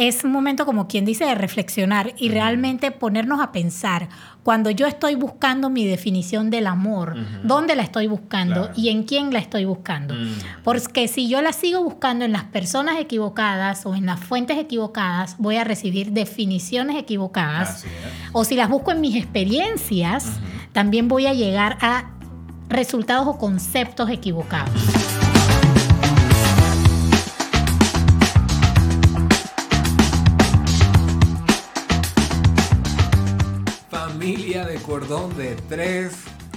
es 0.00 0.24
un 0.24 0.32
momento 0.32 0.64
como 0.64 0.88
quien 0.88 1.04
dice 1.04 1.26
de 1.26 1.34
reflexionar 1.34 2.14
y 2.16 2.30
realmente 2.30 2.90
ponernos 2.90 3.38
a 3.38 3.52
pensar. 3.52 4.08
Cuando 4.42 4.70
yo 4.70 4.86
estoy 4.86 5.14
buscando 5.14 5.68
mi 5.68 5.84
definición 5.84 6.48
del 6.48 6.68
amor, 6.68 7.16
dónde 7.42 7.76
la 7.76 7.82
estoy 7.82 8.06
buscando 8.06 8.70
y 8.74 8.88
en 8.88 9.02
quién 9.02 9.30
la 9.30 9.40
estoy 9.40 9.66
buscando. 9.66 10.14
Porque 10.64 11.06
si 11.06 11.28
yo 11.28 11.42
la 11.42 11.52
sigo 11.52 11.84
buscando 11.84 12.24
en 12.24 12.32
las 12.32 12.44
personas 12.44 12.98
equivocadas 12.98 13.84
o 13.84 13.94
en 13.94 14.06
las 14.06 14.18
fuentes 14.18 14.56
equivocadas, 14.56 15.36
voy 15.36 15.56
a 15.56 15.64
recibir 15.64 16.12
definiciones 16.12 16.96
equivocadas. 16.96 17.84
O 18.32 18.44
si 18.44 18.56
las 18.56 18.70
busco 18.70 18.92
en 18.92 19.02
mis 19.02 19.16
experiencias, 19.16 20.40
también 20.72 21.08
voy 21.08 21.26
a 21.26 21.34
llegar 21.34 21.76
a 21.82 22.10
resultados 22.70 23.26
o 23.26 23.36
conceptos 23.36 24.08
equivocados. 24.08 24.99
De 34.66 34.76
cordón 34.76 35.36
de 35.38 35.56
tres, 35.68 36.12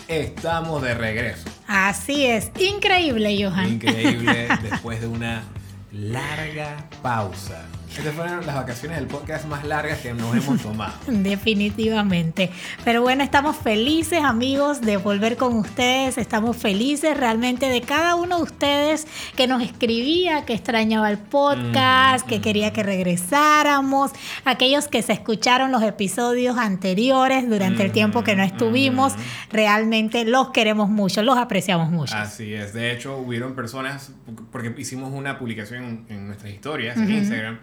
estamos 0.09 0.81
de 0.81 0.93
regreso. 0.93 1.49
Así 1.67 2.25
es, 2.25 2.51
increíble, 2.59 3.41
Johan. 3.41 3.73
Increíble, 3.73 4.49
después 4.61 4.99
de 4.99 5.07
una 5.07 5.43
larga 5.91 6.89
pausa. 7.01 7.65
Estas 7.97 8.15
fueron 8.15 8.43
las 8.43 8.55
vacaciones 8.55 8.97
del 8.97 9.07
podcast 9.07 9.45
más 9.45 9.63
largas 9.63 9.99
que 9.99 10.15
nos 10.15 10.35
hemos 10.35 10.61
tomado. 10.61 10.93
Definitivamente. 11.07 12.49
Pero 12.83 13.03
bueno, 13.03 13.23
estamos 13.23 13.55
felices 13.55 14.23
amigos 14.23 14.81
de 14.81 14.97
volver 14.97 15.37
con 15.37 15.53
ustedes. 15.53 16.17
Estamos 16.17 16.57
felices 16.57 17.15
realmente 17.15 17.69
de 17.69 17.81
cada 17.81 18.15
uno 18.15 18.37
de 18.37 18.43
ustedes 18.43 19.07
que 19.35 19.45
nos 19.45 19.61
escribía, 19.61 20.43
que 20.43 20.53
extrañaba 20.53 21.11
el 21.11 21.19
podcast, 21.19 22.25
que 22.27 22.41
quería 22.41 22.73
que 22.73 22.81
regresáramos. 22.81 24.11
Aquellos 24.43 24.87
que 24.87 25.03
se 25.03 25.13
escucharon 25.13 25.71
los 25.71 25.83
episodios 25.83 26.57
anteriores 26.57 27.47
durante 27.47 27.85
el 27.85 27.91
tiempo 27.91 28.23
que 28.23 28.35
no 28.35 28.41
estuvimos. 28.41 29.13
Realmente 29.51 30.25
los 30.25 30.49
queremos 30.49 30.89
mucho, 30.89 31.21
los 31.21 31.37
apreciamos 31.37 31.91
mucho. 31.91 32.15
Así 32.15 32.55
es. 32.55 32.73
De 32.73 32.91
hecho, 32.91 33.17
hubieron 33.17 33.53
personas, 33.53 34.11
porque 34.51 34.73
hicimos 34.79 35.13
una 35.13 35.37
publicación 35.37 36.05
en 36.09 36.25
nuestras 36.25 36.51
historias 36.51 36.97
en 36.97 37.11
Instagram 37.11 37.59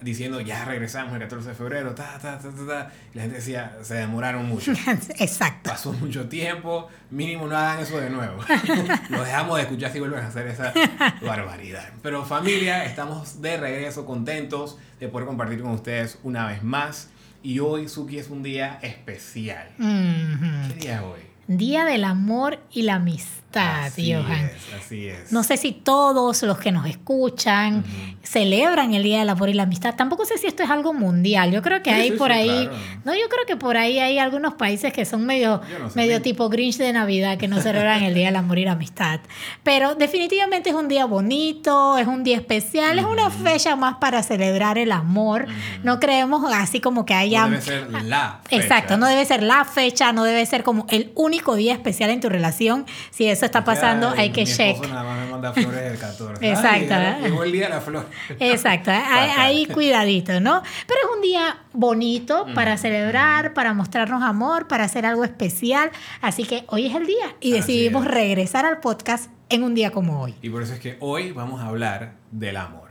diciendo 0.00 0.40
ya 0.40 0.64
regresamos 0.64 1.12
el 1.14 1.20
14 1.20 1.50
de 1.50 1.54
febrero, 1.54 1.94
ta, 1.94 2.18
ta, 2.20 2.38
ta, 2.38 2.50
ta, 2.50 2.90
Y 3.12 3.16
la 3.16 3.22
gente 3.22 3.36
decía, 3.36 3.76
se 3.82 3.94
demoraron 3.94 4.48
mucho. 4.48 4.72
Exacto. 5.18 5.70
Pasó 5.70 5.92
mucho 5.92 6.28
tiempo, 6.28 6.88
mínimo 7.10 7.46
no 7.46 7.56
hagan 7.56 7.80
eso 7.80 7.98
de 8.00 8.10
nuevo. 8.10 8.42
Lo 9.08 9.24
dejamos 9.24 9.56
de 9.56 9.62
escuchar 9.62 9.92
si 9.92 10.00
vuelven 10.00 10.24
a 10.24 10.28
hacer 10.28 10.46
esa 10.46 10.72
barbaridad. 11.22 11.90
Pero 12.02 12.24
familia, 12.24 12.84
estamos 12.84 13.40
de 13.40 13.56
regreso, 13.56 14.06
contentos 14.06 14.78
de 15.00 15.08
poder 15.08 15.26
compartir 15.26 15.62
con 15.62 15.72
ustedes 15.72 16.18
una 16.22 16.46
vez 16.46 16.62
más. 16.62 17.10
Y 17.42 17.58
hoy, 17.58 17.88
Suki, 17.88 18.18
es 18.18 18.30
un 18.30 18.42
día 18.42 18.78
especial. 18.82 19.68
¿Qué 19.76 20.74
día 20.80 20.96
es 20.96 21.02
hoy? 21.02 21.20
Día 21.46 21.84
del 21.84 22.04
amor 22.04 22.58
y 22.72 22.82
la 22.82 22.94
amistad 22.94 23.43
así 23.56 24.12
Es, 24.12 24.24
así 24.74 25.08
es. 25.08 25.32
No 25.32 25.42
sé 25.42 25.56
si 25.56 25.72
todos 25.72 26.42
los 26.42 26.58
que 26.58 26.72
nos 26.72 26.86
escuchan 26.86 27.84
celebran 28.22 28.94
el 28.94 29.02
Día 29.02 29.20
del 29.20 29.28
Amor 29.28 29.48
y 29.48 29.54
la 29.54 29.64
Amistad. 29.64 29.94
Tampoco 29.94 30.24
sé 30.24 30.38
si 30.38 30.46
esto 30.46 30.62
es 30.62 30.70
algo 30.70 30.92
mundial. 30.92 31.52
Yo 31.52 31.62
creo 31.62 31.82
que 31.82 31.90
hay 31.90 32.12
por 32.12 32.32
ahí. 32.32 32.68
No, 33.04 33.14
yo 33.14 33.28
creo 33.28 33.46
que 33.46 33.56
por 33.56 33.76
ahí 33.76 33.98
hay 33.98 34.18
algunos 34.18 34.54
países 34.54 34.92
que 34.92 35.04
son 35.04 35.24
medio, 35.26 35.60
medio 35.94 36.22
tipo 36.22 36.48
Grinch 36.48 36.78
de 36.78 36.92
Navidad 36.92 37.38
que 37.38 37.48
no 37.48 37.60
celebran 37.60 38.02
el 38.02 38.14
Día 38.14 38.26
del 38.26 38.36
Amor 38.36 38.58
y 38.58 38.64
la 38.64 38.72
Amistad. 38.72 39.20
Pero 39.62 39.94
definitivamente 39.94 40.70
es 40.70 40.76
un 40.76 40.88
día 40.88 41.04
bonito, 41.04 41.96
es 41.98 42.06
un 42.06 42.24
día 42.24 42.36
especial, 42.36 42.98
es 42.98 43.04
una 43.04 43.30
fecha 43.30 43.76
más 43.76 43.96
para 43.96 44.22
celebrar 44.22 44.78
el 44.78 44.92
amor. 44.92 45.46
No 45.82 46.00
creemos 46.00 46.44
así 46.52 46.80
como 46.80 47.04
que 47.04 47.14
haya. 47.14 47.46
No 47.46 47.50
debe 47.50 47.62
ser 47.62 47.90
la 48.04 48.40
fecha. 48.44 48.62
Exacto, 48.62 48.96
no 48.96 49.06
debe 49.06 49.24
ser 49.24 49.42
la 49.42 49.64
fecha, 49.64 50.12
no 50.12 50.24
debe 50.24 50.44
ser 50.46 50.62
como 50.62 50.86
el 50.90 51.12
único 51.14 51.54
día 51.54 51.72
especial 51.72 52.10
en 52.10 52.20
tu 52.20 52.28
relación. 52.28 52.86
Si 53.10 53.26
eso 53.26 53.43
está 53.46 53.64
pasando, 53.64 54.10
hay 54.10 54.30
que 54.30 54.44
check. 54.44 54.80
nada 54.88 55.02
más 55.02 55.24
me 55.24 55.30
manda 55.30 55.52
flores 55.52 55.92
el 55.92 55.98
14. 55.98 56.34
Exacto. 56.50 56.94
Llegó 57.22 57.44
el 57.44 57.52
día 57.52 57.64
de 57.64 57.74
la 57.74 57.80
flor. 57.80 58.06
Exacto, 58.38 58.90
ahí 58.92 59.66
cuidadito, 59.66 60.40
¿no? 60.40 60.62
Pero 60.86 61.00
es 61.00 61.16
un 61.16 61.22
día 61.22 61.58
bonito 61.72 62.46
para 62.54 62.76
celebrar, 62.76 63.54
para 63.54 63.74
mostrarnos 63.74 64.22
amor, 64.22 64.68
para 64.68 64.84
hacer 64.84 65.06
algo 65.06 65.24
especial. 65.24 65.90
Así 66.20 66.44
que 66.44 66.64
hoy 66.68 66.86
es 66.86 66.94
el 66.94 67.06
día 67.06 67.34
y 67.40 67.52
decidimos 67.52 68.04
regresar 68.04 68.66
al 68.66 68.80
podcast 68.80 69.30
en 69.48 69.62
un 69.62 69.74
día 69.74 69.90
como 69.90 70.22
hoy. 70.22 70.34
Y 70.42 70.50
por 70.50 70.62
eso 70.62 70.74
es 70.74 70.80
que 70.80 70.96
hoy 71.00 71.32
vamos 71.32 71.60
a 71.60 71.66
hablar 71.66 72.14
del 72.30 72.56
amor. 72.56 72.88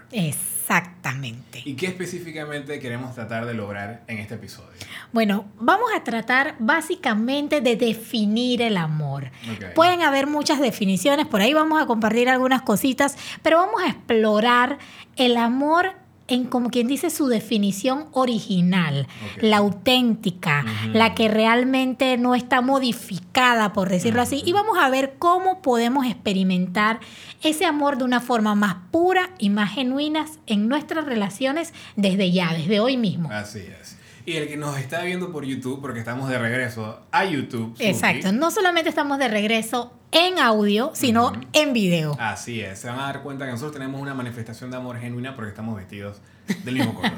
Exactamente. 0.63 1.61
¿Y 1.65 1.75
qué 1.75 1.87
específicamente 1.87 2.79
queremos 2.79 3.13
tratar 3.13 3.45
de 3.45 3.53
lograr 3.53 4.03
en 4.07 4.19
este 4.19 4.35
episodio? 4.35 4.69
Bueno, 5.11 5.45
vamos 5.59 5.89
a 5.93 6.05
tratar 6.05 6.55
básicamente 6.57 7.59
de 7.59 7.75
definir 7.75 8.61
el 8.61 8.77
amor. 8.77 9.29
Pueden 9.75 10.03
haber 10.03 10.25
muchas 10.25 10.61
definiciones, 10.61 11.27
por 11.27 11.41
ahí 11.41 11.53
vamos 11.53 11.81
a 11.81 11.85
compartir 11.85 12.29
algunas 12.29 12.61
cositas, 12.61 13.17
pero 13.41 13.57
vamos 13.57 13.83
a 13.83 13.89
explorar 13.89 14.77
el 15.17 15.35
amor 15.35 15.95
en 16.33 16.45
como 16.45 16.69
quien 16.69 16.87
dice 16.87 17.09
su 17.09 17.27
definición 17.27 18.07
original, 18.11 19.07
la 19.39 19.57
auténtica, 19.57 20.65
la 20.93 21.13
que 21.13 21.27
realmente 21.27 22.17
no 22.17 22.33
está 22.35 22.61
modificada, 22.61 23.71
por 23.73 23.89
decirlo 23.89 24.21
así, 24.21 24.41
y 24.45 24.51
vamos 24.51 24.77
a 24.79 24.89
ver 24.89 25.15
cómo 25.19 25.61
podemos 25.61 26.05
experimentar 26.05 26.99
ese 27.43 27.65
amor 27.65 27.97
de 27.97 28.05
una 28.05 28.19
forma 28.19 28.55
más 28.55 28.75
pura 28.91 29.29
y 29.37 29.49
más 29.49 29.73
genuina 29.73 30.25
en 30.47 30.67
nuestras 30.67 31.05
relaciones 31.05 31.73
desde 31.95 32.31
ya, 32.31 32.53
desde 32.53 32.79
hoy 32.79 32.97
mismo. 32.97 33.29
Así 33.31 33.59
es. 33.59 34.02
Y 34.25 34.37
el 34.37 34.47
que 34.47 34.57
nos 34.57 34.77
está 34.77 35.03
viendo 35.03 35.31
por 35.31 35.43
YouTube, 35.43 35.81
porque 35.81 35.99
estamos 35.99 36.29
de 36.29 36.39
regreso 36.39 37.01
a 37.11 37.25
YouTube. 37.25 37.75
Exacto, 37.79 38.31
no 38.31 38.51
solamente 38.51 38.89
estamos 38.89 39.19
de 39.19 39.27
regreso 39.27 39.91
en 40.11 40.39
audio, 40.39 40.91
sino 40.93 41.33
en 41.51 41.73
video. 41.73 42.15
Así 42.19 42.61
es, 42.61 42.79
se 42.79 42.87
van 42.87 42.99
a 42.99 43.03
dar 43.03 43.21
cuenta 43.21 43.45
que 43.45 43.51
nosotros 43.51 43.73
tenemos 43.73 44.01
una 44.01 44.13
manifestación 44.13 44.71
de 44.71 44.77
amor 44.77 44.97
genuina 44.99 45.35
porque 45.35 45.49
estamos 45.49 45.75
vestidos 45.75 46.21
del 46.63 46.75
mismo 46.75 46.93
color. 46.95 47.11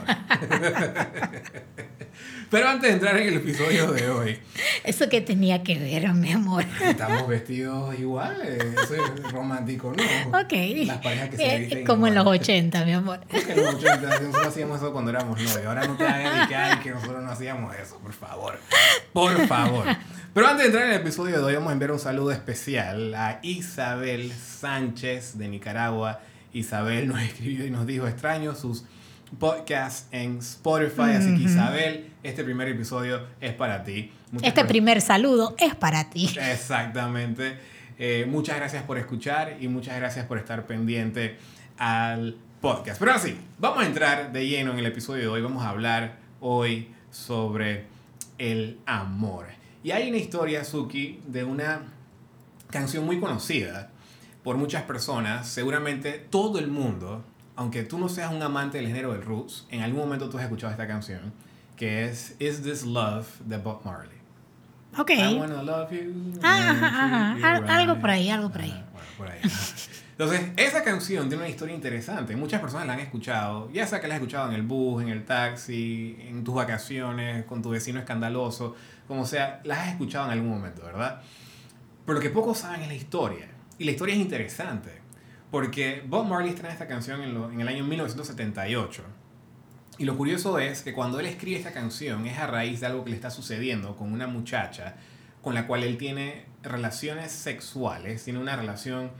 Pero 2.49 2.69
antes 2.69 2.89
de 2.89 2.93
entrar 2.93 3.17
en 3.17 3.27
el 3.27 3.35
episodio 3.35 3.91
de 3.91 4.09
hoy. 4.09 4.39
Eso 4.83 5.09
que 5.09 5.21
tenía 5.21 5.63
que 5.63 5.77
ver, 5.77 6.07
mi 6.13 6.31
amor. 6.31 6.63
Estamos 6.81 7.27
vestidos 7.27 7.97
iguales. 7.99 8.63
Eso 8.83 8.95
es 8.95 9.31
romántico, 9.31 9.93
¿no? 9.95 10.39
Ok. 10.39 10.53
Las 10.85 10.99
parejas 10.99 11.29
que 11.29 11.37
se 11.37 11.81
eh, 11.81 11.83
Como 11.83 12.07
en 12.07 12.15
los 12.15 12.25
80, 12.25 12.85
mi 12.85 12.93
amor. 12.93 13.19
Porque 13.29 13.51
en 13.51 13.63
los 13.63 13.75
80 13.75 14.19
nosotros 14.19 14.47
hacíamos 14.47 14.77
eso 14.77 14.93
cuando 14.93 15.11
éramos 15.11 15.37
novios. 15.37 15.65
Ahora 15.65 15.87
no 15.87 15.97
te 15.97 16.07
hagas 16.07 16.47
que, 16.47 16.55
hay, 16.55 16.79
que 16.79 16.91
nosotros 16.91 17.23
no 17.23 17.31
hacíamos 17.31 17.75
eso, 17.75 17.97
por 17.97 18.13
favor. 18.13 18.59
Por 19.11 19.47
favor. 19.47 19.85
Pero 20.33 20.47
antes 20.47 20.63
de 20.63 20.65
entrar 20.67 20.85
en 20.85 20.91
el 20.91 21.01
episodio 21.01 21.37
de 21.37 21.43
hoy, 21.43 21.55
vamos 21.55 21.69
a 21.69 21.73
enviar 21.73 21.91
un 21.91 21.99
saludo 21.99 22.31
especial 22.31 23.15
a 23.15 23.39
Isabel 23.41 24.31
Sánchez 24.31 25.37
de 25.37 25.47
Nicaragua. 25.47 26.19
Isabel 26.53 27.07
nos 27.07 27.21
escribió 27.21 27.65
y 27.65 27.69
nos 27.69 27.85
dijo 27.87 28.07
extraño 28.07 28.53
sus 28.55 28.85
podcast 29.39 30.13
en 30.13 30.37
Spotify. 30.39 31.15
Así 31.17 31.35
que 31.35 31.43
Isabel, 31.43 32.11
este 32.23 32.43
primer 32.43 32.67
episodio 32.67 33.27
es 33.41 33.53
para 33.53 33.83
ti. 33.83 34.11
este 34.41 34.65
primer 34.65 35.01
saludo 35.01 35.55
es 35.57 35.75
para 35.75 36.09
ti. 36.09 36.29
Exactamente. 36.39 37.57
Eh, 37.97 38.25
muchas 38.27 38.57
gracias 38.57 38.83
por 38.83 38.97
escuchar 38.97 39.57
y 39.59 39.67
muchas 39.67 39.95
gracias 39.95 40.25
por 40.25 40.37
estar 40.37 40.65
pendiente 40.65 41.37
al 41.77 42.37
podcast. 42.61 42.99
Pero 42.99 43.13
así, 43.13 43.37
vamos 43.57 43.83
a 43.83 43.85
entrar 43.85 44.31
de 44.31 44.47
lleno 44.47 44.71
en 44.71 44.79
el 44.79 44.85
episodio 44.85 45.21
de 45.21 45.27
hoy. 45.27 45.41
Vamos 45.41 45.63
a 45.63 45.69
hablar 45.69 46.17
hoy 46.39 46.89
sobre 47.11 47.85
el 48.37 48.79
amor. 48.85 49.45
Y 49.83 49.91
hay 49.91 50.09
una 50.09 50.17
historia, 50.17 50.63
Suki, 50.63 51.21
de 51.27 51.43
una 51.43 51.83
canción 52.69 53.05
muy 53.05 53.19
conocida 53.19 53.91
por 54.43 54.57
muchas 54.57 54.83
personas. 54.83 55.47
Seguramente 55.47 56.13
todo 56.29 56.59
el 56.59 56.67
mundo 56.67 57.23
aunque 57.55 57.83
tú 57.83 57.97
no 57.97 58.09
seas 58.09 58.31
un 58.31 58.41
amante 58.41 58.77
del 58.77 58.87
género 58.87 59.13
del 59.13 59.21
roots, 59.21 59.65
en 59.69 59.81
algún 59.81 60.01
momento 60.01 60.29
tú 60.29 60.37
has 60.37 60.43
escuchado 60.43 60.71
esta 60.71 60.87
canción, 60.87 61.33
que 61.75 62.05
es 62.05 62.35
Is 62.39 62.61
This 62.61 62.83
Love 62.83 63.27
de 63.45 63.57
Bob 63.57 63.81
Marley. 63.85 64.17
Ok. 64.97 65.11
I 65.11 65.35
wanna 65.35 65.61
love 65.61 65.91
you. 65.91 66.39
Ah, 66.41 67.35
algo 67.67 67.99
por 67.99 68.09
ahí, 68.09 68.29
algo 68.29 68.49
por 68.49 68.61
ahí. 68.61 68.83
por 69.17 69.29
ahí. 69.29 69.39
Entonces, 70.17 70.51
esa 70.55 70.81
canción 70.81 71.27
tiene 71.27 71.43
una 71.43 71.49
historia 71.49 71.75
interesante. 71.75 72.37
Muchas 72.37 72.61
personas 72.61 72.87
la 72.87 72.93
han 72.93 73.01
escuchado, 73.01 73.69
ya 73.71 73.85
sea 73.85 73.99
que 73.99 74.07
la 74.07 74.15
has 74.15 74.21
escuchado 74.21 74.47
en 74.47 74.55
el 74.55 74.61
bus, 74.61 75.03
en 75.03 75.09
el 75.09 75.25
taxi, 75.25 76.15
en 76.21 76.45
tus 76.45 76.55
vacaciones, 76.55 77.43
con 77.43 77.61
tu 77.61 77.71
vecino 77.71 77.99
escandaloso, 77.99 78.75
como 79.09 79.25
sea, 79.25 79.59
la 79.65 79.81
has 79.81 79.89
escuchado 79.89 80.27
en 80.27 80.31
algún 80.31 80.51
momento, 80.51 80.83
¿verdad? 80.83 81.21
Pero 82.05 82.17
lo 82.17 82.21
que 82.21 82.29
pocos 82.29 82.59
saben 82.59 82.83
es 82.83 82.87
la 82.87 82.93
historia. 82.93 83.49
Y 83.77 83.83
la 83.83 83.91
historia 83.91 84.15
es 84.15 84.21
interesante. 84.21 85.01
Porque 85.51 86.03
Bob 86.07 86.25
Marley 86.25 86.49
estrena 86.49 86.73
esta 86.73 86.87
canción 86.87 87.21
en, 87.21 87.61
el 87.61 87.67
año 87.67 87.83
1978. 87.83 89.03
Y 89.97 90.05
lo 90.05 90.17
curioso 90.17 90.59
es 90.59 90.81
que 90.81 90.93
cuando 90.93 91.19
él 91.19 91.25
escribe 91.25 91.57
esta 91.57 91.71
canción 91.71 92.25
es 92.25 92.37
a 92.37 92.47
raíz 92.47 92.81
de 92.81 92.87
algo 92.87 93.03
que 93.03 93.11
le 93.11 93.15
está 93.15 93.29
sucediendo 93.29 93.95
con 93.95 94.11
una 94.11 94.27
muchacha 94.27 94.95
con 95.41 95.53
la 95.53 95.67
cual 95.67 95.83
él 95.83 95.97
tiene 95.97 96.45
relaciones 96.63 97.31
sexuales, 97.31 98.23
tiene 98.23 98.39
una 98.39 98.55
relación 98.55 99.11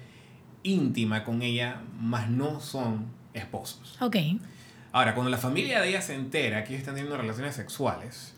íntima 0.64 1.24
con 1.24 1.44
ella, 1.44 1.82
mas 2.00 2.30
no 2.30 2.60
son 2.60 3.06
esposos. 3.34 3.96
Ok. 4.02 4.18
Ahora, 4.92 5.14
cuando 5.14 5.30
la 5.30 5.38
familia 5.38 5.82
de 5.82 5.90
ella 5.90 6.02
se 6.02 6.16
entera 6.16 6.64
que 6.64 6.70
ellos 6.70 6.80
están 6.80 6.96
teniendo 6.96 7.16
relaciones 7.16 7.56
sexuales, 7.56 8.34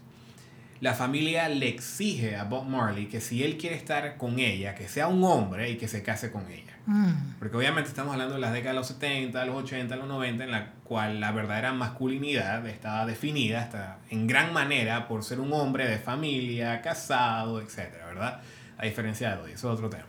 la 0.80 0.94
familia 0.94 1.50
le 1.50 1.68
exige 1.68 2.36
a 2.36 2.44
Bob 2.44 2.66
Marley 2.66 3.08
que 3.08 3.22
si 3.22 3.44
él 3.44 3.58
quiere 3.58 3.76
estar 3.76 4.18
con 4.18 4.40
ella, 4.40 4.76
que 4.76 4.88
sea 4.88 5.08
un 5.08 5.24
hombre 5.24 5.72
y 5.72 5.78
que 5.78 5.88
se 5.88 6.04
case 6.04 6.32
con 6.32 6.50
ella. 6.52 6.78
Mm. 6.86 7.34
Porque 7.40 7.58
obviamente 7.58 7.90
estamos 7.90 8.14
hablando 8.14 8.36
de 8.36 8.42
las 8.42 8.54
décadas 8.54 8.74
de 8.74 8.80
los 8.80 8.88
70, 8.88 9.46
los 9.46 9.64
80, 9.64 9.96
los 9.96 10.08
90, 10.08 10.44
en 10.44 10.52
la 10.52 10.72
cual 10.84 11.20
la 11.20 11.32
verdadera 11.32 11.74
masculinidad 11.74 12.66
estaba 12.68 13.06
definida 13.06 13.62
hasta 13.62 13.98
en 14.10 14.28
gran 14.28 14.54
manera 14.54 15.08
por 15.08 15.24
ser 15.24 15.40
un 15.40 15.52
hombre 15.54 15.88
de 15.88 15.98
familia, 15.98 16.82
casado, 16.82 17.60
etcétera, 17.60 18.06
¿verdad? 18.06 18.42
A 18.78 18.86
diferencia 18.86 19.36
de 19.36 19.42
hoy, 19.42 19.52
eso 19.52 19.72
es 19.72 19.78
otro 19.78 19.90
tema. 19.90 20.06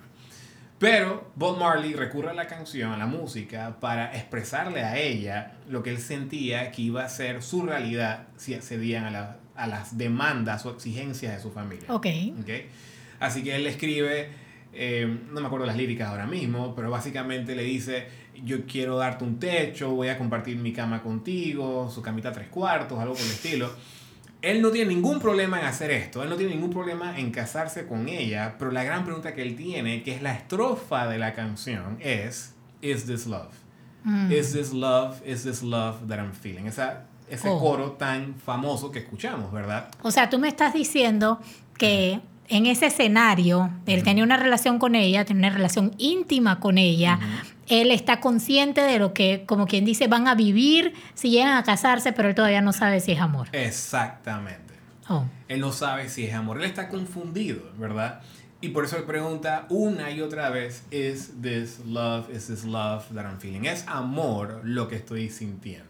Pero 0.79 1.33
Bob 1.35 1.59
Marley 1.59 1.95
recurre 1.95 2.31
a 2.31 2.35
la 2.35 2.47
canción, 2.47 2.93
a 2.93 2.97
la 2.97 3.07
música, 3.07 3.81
para 3.81 4.15
expresarle 4.15 4.85
a 4.85 4.97
ella 4.97 5.55
lo 5.69 5.83
que 5.83 5.91
él 5.91 5.99
sentía 5.99 6.71
que 6.71 6.83
iba 6.83 7.03
a 7.03 7.09
ser 7.09 7.43
su 7.43 7.67
realidad 7.67 8.29
si 8.37 8.55
accedían 8.55 9.05
a 9.05 9.11
la 9.11 9.37
a 9.59 9.67
las 9.67 9.99
demandas 9.99 10.65
o 10.65 10.71
exigencias 10.71 11.37
de 11.37 11.43
su 11.43 11.51
familia. 11.51 11.87
Ok. 11.89 12.07
okay? 12.43 12.69
Así 13.21 13.43
que 13.43 13.57
él 13.57 13.67
escribe, 13.67 14.31
eh, 14.73 15.19
no 15.31 15.41
me 15.41 15.47
acuerdo 15.47 15.67
las 15.67 15.77
líricas 15.77 16.09
ahora 16.09 16.27
mismo, 16.27 16.75
pero 16.75 16.91
básicamente 16.91 17.55
le 17.55 17.65
dice, 17.65 18.07
yo 18.45 18.65
quiero 18.67 18.97
darte 18.97 19.25
un 19.25 19.39
techo, 19.39 19.91
voy 19.91 20.09
a 20.09 20.17
compartir 20.17 20.57
mi 20.57 20.73
cama 20.73 21.03
contigo, 21.03 21.91
su 21.91 22.01
camita 22.01 22.33
tres 22.33 22.49
cuartos, 22.49 22.99
algo 22.99 23.15
por 23.15 23.23
el 23.23 23.31
estilo. 23.31 23.71
Él 24.41 24.63
no 24.63 24.71
tiene 24.71 24.95
ningún 24.95 25.19
problema 25.19 25.59
en 25.59 25.67
hacer 25.67 25.91
esto, 25.91 26.23
él 26.23 26.31
no 26.31 26.37
tiene 26.37 26.55
ningún 26.55 26.71
problema 26.71 27.19
en 27.19 27.33
casarse 27.33 27.87
con 27.87 28.09
ella, 28.09 28.55
pero 28.57 28.71
la 28.71 28.85
gran 28.85 29.05
pregunta 29.05 29.35
que 29.35 29.43
él 29.43 29.57
tiene, 29.57 30.05
que 30.05 30.15
es 30.15 30.23
la 30.23 30.33
estrofa 30.33 31.09
de 31.09 31.19
la 31.19 31.35
canción, 31.35 31.99
es, 32.01 32.55
¿Is 32.81 33.07
this 33.07 33.27
love? 33.27 33.53
Mm. 34.05 34.31
Is 34.31 34.53
this 34.53 34.73
love? 34.73 35.21
Is 35.27 35.43
this 35.43 35.63
love 35.63 36.07
that 36.07 36.21
I'm 36.21 36.33
feeling? 36.33 36.69
Esa 36.69 37.09
ese 37.31 37.49
oh. 37.49 37.59
coro 37.59 37.93
tan 37.93 38.35
famoso 38.35 38.91
que 38.91 39.01
escuchamos, 39.01 39.53
¿verdad? 39.53 39.89
O 40.03 40.11
sea, 40.11 40.31
tú 40.31 40.39
me 40.39 40.49
estás 40.49 40.75
diciendo 40.75 41.41
que 41.77 42.21
en 42.49 42.67
ese 42.67 42.87
escenario, 42.87 43.71
él 43.87 44.03
tenía 44.03 44.25
una 44.25 44.37
relación 44.37 44.79
con 44.79 44.95
ella, 44.95 45.25
tenía 45.25 45.49
una 45.49 45.57
relación 45.57 45.95
íntima 45.99 46.61
con 46.61 46.79
ella, 46.79 47.19
él 47.67 47.91
está 47.91 48.21
consciente 48.21 48.81
de 48.81 48.99
lo 48.99 49.13
que, 49.13 49.45
como 49.47 49.67
quien 49.67 49.85
dice, 49.85 50.09
van 50.09 50.27
a 50.29 50.35
vivir 50.35 50.95
si 51.15 51.31
llegan 51.31 51.57
a 51.57 51.63
casarse, 51.63 52.13
pero 52.13 52.29
él 52.29 52.35
todavía 52.35 52.63
no 52.63 52.73
sabe 52.73 53.01
si 53.01 53.13
es 53.13 53.21
amor. 53.21 53.49
Exactamente. 53.53 54.75
Oh. 55.09 55.25
Él 55.49 55.61
no 55.61 55.73
sabe 55.73 56.09
si 56.09 56.25
es 56.25 56.35
amor, 56.35 56.59
él 56.59 56.65
está 56.65 56.89
confundido, 56.89 57.63
¿verdad? 57.79 58.21
Y 58.61 58.71
por 58.71 58.85
eso 58.85 58.97
él 58.97 59.05
pregunta 59.05 59.67
una 59.69 60.11
y 60.11 60.21
otra 60.21 60.51
vez, 60.51 60.83
¿is 60.91 61.33
this 61.41 61.81
love, 61.87 62.29
is 62.35 62.49
this 62.49 62.65
love 62.65 63.05
that 63.15 63.25
I'm 63.25 63.39
feeling? 63.39 63.67
¿Es 63.67 63.85
amor 63.87 64.63
lo 64.65 64.89
que 64.89 64.97
estoy 64.97 65.31
sintiendo? 65.31 65.88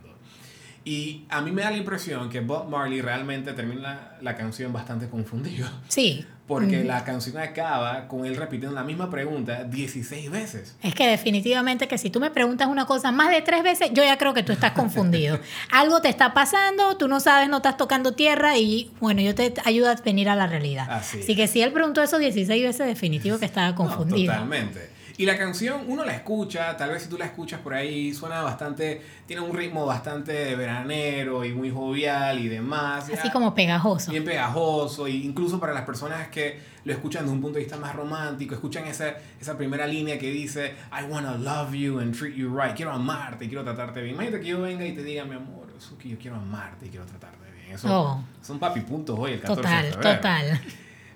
Y 0.88 1.26
a 1.28 1.42
mí 1.42 1.52
me 1.52 1.60
da 1.60 1.70
la 1.70 1.76
impresión 1.76 2.30
que 2.30 2.40
Bob 2.40 2.70
Marley 2.70 3.02
realmente 3.02 3.52
termina 3.52 4.16
la, 4.22 4.36
canción 4.36 4.72
bastante 4.72 5.06
confundido. 5.10 5.68
Sí. 5.88 6.24
Porque 6.46 6.82
la 6.82 7.04
canción 7.04 7.36
acaba 7.36 8.08
con 8.08 8.24
él 8.24 8.36
repitiendo 8.36 8.74
la 8.74 8.84
misma 8.84 9.10
pregunta 9.10 9.64
16 9.64 10.30
veces. 10.30 10.76
Es 10.82 10.94
que 10.94 11.06
definitivamente 11.06 11.88
que 11.88 11.98
si 11.98 12.08
tú 12.08 12.20
me 12.20 12.30
preguntas 12.30 12.68
una 12.68 12.86
cosa 12.86 13.12
más 13.12 13.30
de 13.30 13.42
tres 13.42 13.62
veces, 13.62 13.90
yo 13.92 14.02
ya 14.02 14.16
creo 14.16 14.32
que 14.32 14.42
tú 14.42 14.52
estás 14.52 14.72
confundido. 14.72 15.38
Algo 15.70 16.00
te 16.00 16.08
está 16.08 16.32
pasando, 16.32 16.96
tú 16.96 17.06
no 17.06 17.20
sabes, 17.20 17.50
no 17.50 17.58
estás 17.58 17.76
tocando 17.76 18.14
tierra 18.14 18.56
y 18.56 18.90
bueno, 18.98 19.20
yo 19.20 19.34
te 19.34 19.52
ayudo 19.66 19.90
a 19.90 19.94
venir 19.96 20.30
a 20.30 20.36
la 20.36 20.46
realidad. 20.46 20.86
Así, 20.90 21.20
Así 21.20 21.36
que 21.36 21.48
si 21.48 21.60
él 21.60 21.70
preguntó 21.70 22.02
eso 22.02 22.18
16 22.18 22.64
veces, 22.64 22.86
definitivo 22.86 23.38
que 23.38 23.44
estaba 23.44 23.74
confundido. 23.74 24.32
totalmente. 24.32 24.96
Y 25.18 25.26
la 25.26 25.36
canción, 25.36 25.82
uno 25.88 26.04
la 26.04 26.14
escucha, 26.14 26.76
tal 26.76 26.90
vez 26.90 27.02
si 27.02 27.08
tú 27.08 27.18
la 27.18 27.24
escuchas 27.24 27.60
por 27.60 27.74
ahí, 27.74 28.14
suena 28.14 28.40
bastante, 28.40 29.02
tiene 29.26 29.42
un 29.42 29.52
ritmo 29.52 29.84
bastante 29.84 30.54
veranero 30.54 31.44
y 31.44 31.52
muy 31.52 31.72
jovial 31.72 32.38
y 32.38 32.46
demás. 32.46 33.10
Así 33.12 33.28
como 33.32 33.52
pegajoso. 33.52 34.12
Bien 34.12 34.24
pegajoso, 34.24 35.08
e 35.08 35.10
incluso 35.10 35.58
para 35.58 35.72
las 35.72 35.82
personas 35.82 36.28
que 36.28 36.60
lo 36.84 36.92
escuchan 36.92 37.24
desde 37.24 37.34
un 37.34 37.42
punto 37.42 37.58
de 37.58 37.64
vista 37.64 37.76
más 37.76 37.96
romántico, 37.96 38.54
escuchan 38.54 38.86
esa, 38.86 39.16
esa 39.40 39.58
primera 39.58 39.88
línea 39.88 40.20
que 40.20 40.30
dice, 40.30 40.76
I 40.92 41.10
wanna 41.10 41.36
love 41.36 41.74
you 41.74 41.98
and 41.98 42.16
treat 42.16 42.36
you 42.36 42.56
right, 42.56 42.76
quiero 42.76 42.92
amarte, 42.92 43.48
quiero 43.48 43.64
tratarte 43.64 44.00
bien. 44.00 44.14
Imagínate 44.14 44.40
que 44.40 44.48
yo 44.50 44.62
venga 44.62 44.86
y 44.86 44.92
te 44.92 45.02
diga, 45.02 45.24
mi 45.24 45.34
amor, 45.34 45.66
que 46.00 46.10
yo 46.10 46.16
quiero 46.16 46.36
amarte 46.36 46.86
y 46.86 46.90
quiero 46.90 47.04
tratarte 47.06 47.50
bien. 47.56 47.74
Eso 47.74 47.88
oh. 47.90 48.24
son 48.40 48.60
papi 48.60 48.82
puntos 48.82 49.18
hoy, 49.18 49.32
el 49.32 49.40
14 49.40 49.62
Total, 49.62 49.84
de 49.84 49.90
total. 49.96 50.60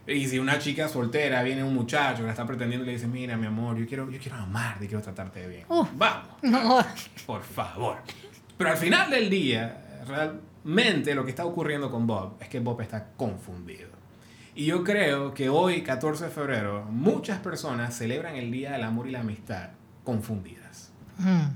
Y 0.07 0.27
si 0.27 0.39
una 0.39 0.59
chica 0.59 0.89
soltera 0.89 1.43
viene 1.43 1.63
un 1.63 1.75
muchacho 1.75 2.19
que 2.19 2.25
la 2.25 2.31
está 2.31 2.45
pretendiendo 2.45 2.85
y 2.85 2.87
le 2.87 2.93
dice, 2.95 3.07
mira, 3.07 3.37
mi 3.37 3.47
amor, 3.47 3.77
yo 3.77 3.87
quiero, 3.87 4.11
yo 4.11 4.19
quiero 4.19 4.37
amarte, 4.37 4.87
quiero 4.87 5.03
tratarte 5.03 5.47
bien. 5.47 5.65
Vamos. 5.69 6.87
Por 7.25 7.43
favor. 7.43 7.99
Pero 8.59 8.71
al 8.71 8.77
final 8.77 9.11
del 9.11 9.31
día, 9.31 10.03
realmente 10.07 11.15
lo 11.15 11.25
que 11.25 11.31
está 11.31 11.45
ocurriendo 11.45 11.91
con 11.91 12.07
Bob 12.07 12.37
es 12.41 12.49
que 12.49 12.59
Bob 12.61 12.81
está 12.81 13.13
confundido. 13.17 13.89
Y 14.55 14.67
yo 14.67 14.85
creo 14.85 15.33
que 15.33 15.49
hoy, 15.49 15.83
14 15.83 16.25
de 16.25 16.31
febrero, 16.31 16.85
muchas 16.91 17.39
personas 17.39 17.97
celebran 17.97 18.37
el 18.37 18.51
Día 18.51 18.73
del 18.73 18.83
Amor 18.83 19.09
y 19.09 19.13
la 19.13 19.21
Amistad 19.21 19.71
confundidas. 20.05 20.93
Mm. 21.19 21.47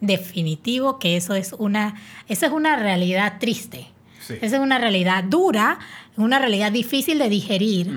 Definitivo 0.00 0.98
que 0.98 1.16
eso 1.16 1.34
es 1.34 1.52
una, 1.54 1.94
eso 2.28 2.46
es 2.46 2.52
una 2.52 2.76
realidad 2.76 3.38
triste. 3.40 3.93
Esa 4.30 4.56
es 4.56 4.62
una 4.62 4.78
realidad 4.78 5.24
dura, 5.24 5.78
una 6.16 6.38
realidad 6.38 6.72
difícil 6.72 7.18
de 7.18 7.28
digerir. 7.28 7.90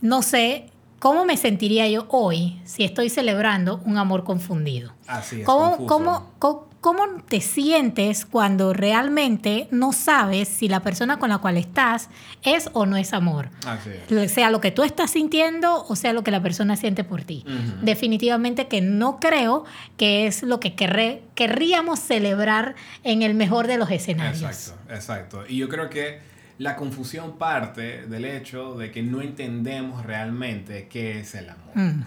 No 0.00 0.22
sé 0.22 0.71
cómo 1.02 1.24
me 1.24 1.36
sentiría 1.36 1.88
yo 1.88 2.06
hoy 2.10 2.60
si 2.64 2.84
estoy 2.84 3.10
celebrando 3.10 3.80
un 3.84 3.98
amor 3.98 4.22
confundido. 4.22 4.92
Así 5.08 5.40
es. 5.40 5.44
¿Cómo, 5.44 5.84
cómo, 5.88 6.68
cómo, 6.80 7.02
te 7.28 7.40
sientes 7.40 8.24
cuando 8.24 8.72
realmente 8.72 9.66
no 9.72 9.92
sabes 9.92 10.46
si 10.46 10.68
la 10.68 10.78
persona 10.78 11.18
con 11.18 11.30
la 11.30 11.38
cual 11.38 11.56
estás 11.56 12.08
es 12.44 12.70
o 12.72 12.86
no 12.86 12.96
es 12.96 13.14
amor? 13.14 13.50
Así 13.66 13.90
es. 14.14 14.30
Sea 14.30 14.52
lo 14.52 14.60
que 14.60 14.70
tú 14.70 14.84
estás 14.84 15.10
sintiendo 15.10 15.84
o 15.88 15.96
sea 15.96 16.12
lo 16.12 16.22
que 16.22 16.30
la 16.30 16.40
persona 16.40 16.76
siente 16.76 17.02
por 17.02 17.22
ti. 17.22 17.44
Definitivamente 17.82 18.68
que 18.68 18.80
no 18.80 19.18
creo 19.18 19.64
que 19.96 20.28
es 20.28 20.44
lo 20.44 20.60
que 20.60 20.76
querríamos 20.76 21.98
celebrar 21.98 22.76
en 23.02 23.22
el 23.22 23.34
mejor 23.34 23.66
de 23.66 23.76
los 23.76 23.90
escenarios. 23.90 24.40
Exacto, 24.44 24.94
exacto. 24.94 25.44
Y 25.48 25.56
yo 25.56 25.68
creo 25.68 25.90
que 25.90 26.31
la 26.62 26.76
confusión 26.76 27.38
parte 27.38 28.06
del 28.06 28.24
hecho 28.24 28.76
de 28.76 28.92
que 28.92 29.02
no 29.02 29.20
entendemos 29.20 30.06
realmente 30.06 30.86
qué 30.88 31.18
es 31.18 31.34
el 31.34 31.50
amor. 31.50 31.72
Mm. 31.74 32.04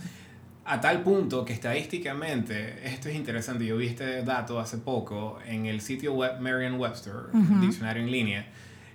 A 0.63 0.80
tal 0.80 1.04
punto 1.04 1.44
que 1.44 1.52
estadísticamente, 1.52 2.88
esto 2.88 3.10
es 3.10 3.16
interesante, 3.16 3.66
yo 3.66 3.75
vi 3.75 3.88
este 3.88 4.24
dato 4.24 4.60
hace 4.60 4.78
poco 4.78 5.40
en 5.46 5.66
el 5.66 5.81
sitio 5.81 6.13
web 6.13 6.40
Merriam-Webster, 6.40 7.31
diccionario 7.60 8.02
en 8.02 8.10
línea, 8.10 8.48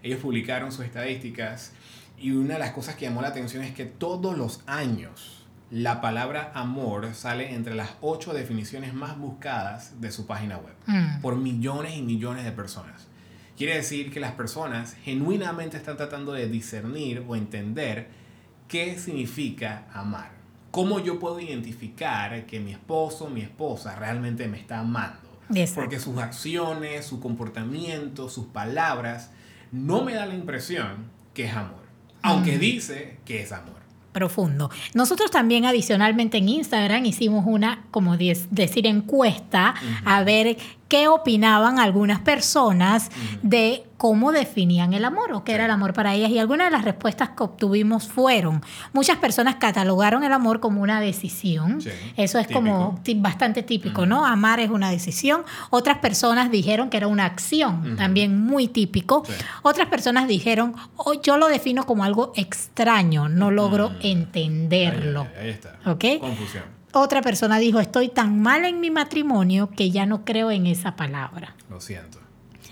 ellos 0.03 0.19
publicaron 0.19 0.73
sus 0.73 0.87
estadísticas 0.87 1.73
y 2.19 2.33
una 2.33 2.55
de 2.55 2.61
las 2.61 2.71
cosas 2.71 2.97
que 2.97 3.05
llamó 3.05 3.21
la 3.21 3.29
atención 3.29 3.63
es 3.63 3.73
que 3.73 3.85
todos 3.85 4.37
los 4.37 4.63
años 4.67 5.45
la 5.71 6.01
palabra 6.01 6.53
amor 6.55 7.15
sale 7.15 7.55
entre 7.55 7.75
las 7.75 7.91
ocho 8.01 8.33
definiciones 8.33 8.95
más 8.95 9.19
buscadas 9.19 10.01
de 10.01 10.11
su 10.11 10.27
página 10.27 10.57
web 10.57 10.75
mm. 10.87 11.21
por 11.21 11.37
millones 11.37 11.99
y 11.99 12.03
millones 12.03 12.45
de 12.45 12.53
personas. 12.53 13.10
Quiere 13.61 13.75
decir 13.75 14.11
que 14.11 14.21
las 14.21 14.33
personas 14.33 14.97
genuinamente 15.05 15.77
están 15.77 15.99
tratando 15.99 16.33
de 16.33 16.49
discernir 16.49 17.23
o 17.29 17.37
entender 17.37 18.09
qué 18.69 18.99
significa 18.99 19.85
amar. 19.93 20.31
¿Cómo 20.71 20.99
yo 20.99 21.19
puedo 21.19 21.39
identificar 21.41 22.47
que 22.47 22.59
mi 22.59 22.71
esposo, 22.71 23.29
mi 23.29 23.43
esposa 23.43 23.97
realmente 23.97 24.49
me 24.49 24.59
está 24.59 24.79
amando? 24.79 25.29
Porque 25.75 26.01
sus 26.01 26.17
acciones, 26.17 27.05
su 27.05 27.21
comportamiento, 27.21 28.31
sus 28.31 28.47
palabras 28.47 29.31
no 29.73 30.05
me 30.05 30.15
dan 30.15 30.31
la 30.31 30.37
impresión 30.37 31.11
que 31.35 31.45
es 31.45 31.55
amor. 31.55 31.83
Aunque 32.23 32.57
mm. 32.57 32.61
dice 32.61 33.19
que 33.27 33.43
es 33.43 33.53
amor 33.53 33.81
profundo. 34.13 34.71
Nosotros 34.95 35.31
también 35.31 35.65
adicionalmente 35.67 36.39
en 36.39 36.49
Instagram 36.49 37.05
hicimos 37.07 37.45
una, 37.47 37.85
como 37.91 38.17
decir, 38.17 38.87
encuesta 38.87 39.75
a 40.05 40.25
ver 40.25 40.57
qué 40.91 41.07
opinaban 41.07 41.79
algunas 41.79 42.19
personas 42.19 43.11
de 43.43 43.85
cómo 43.97 44.33
definían 44.33 44.93
el 44.93 45.05
amor 45.05 45.33
o 45.33 45.45
qué 45.45 45.53
era 45.53 45.67
el 45.67 45.71
amor 45.71 45.93
para 45.93 46.15
ellas. 46.15 46.31
Y 46.31 46.39
algunas 46.39 46.67
de 46.67 46.73
las 46.73 46.85
respuestas 46.85 47.29
que 47.31 47.45
obtuvimos 47.45 48.09
fueron, 48.09 48.63
muchas 48.93 49.19
personas 49.19 49.55
catalogaron 49.57 50.25
el 50.25 50.33
amor 50.33 50.59
como 50.59 50.83
una 50.83 51.01
decisión. 51.01 51.79
Eso 52.17 52.41
es 52.41 52.49
como 52.49 53.01
bastante 53.17 53.63
típico, 53.63 54.05
¿no? 54.05 54.27
Amar 54.27 54.59
es 54.59 54.71
una 54.71 54.91
decisión. 54.91 55.43
Otras 55.71 55.99
personas 55.99 56.51
dijeron 56.51 56.91
que 56.91 56.97
era 56.97 57.07
una 57.07 57.25
acción, 57.25 57.97
también 57.97 58.43
muy 58.43 58.67
típico. 58.67 59.23
Otras 59.63 59.87
personas 59.87 60.27
dijeron, 60.27 60.75
oh, 60.97 61.23
yo 61.23 61.37
lo 61.37 61.47
defino 61.47 61.87
como 61.87 62.03
algo 62.03 62.33
extraño, 62.35 63.29
no 63.29 63.53
logro 63.53 63.93
entenderlo. 64.03 65.29
Ahí, 65.41 65.51
está. 65.51 65.79
Confusión. 65.85 66.80
Otra 66.93 67.23
persona 67.23 67.59
dijo, 67.59 67.81
estoy 67.81 68.09
tan 68.09 68.41
mal 68.41 68.65
en 68.65 68.81
mi 68.81 68.91
matrimonio 68.91 69.71
que 69.71 69.91
ya 69.91 70.07
no 70.07 70.25
creo 70.25 70.51
en 70.51 70.67
esa 70.67 70.97
palabra. 70.97 71.55
Lo 71.69 71.81
siento. 71.81 72.19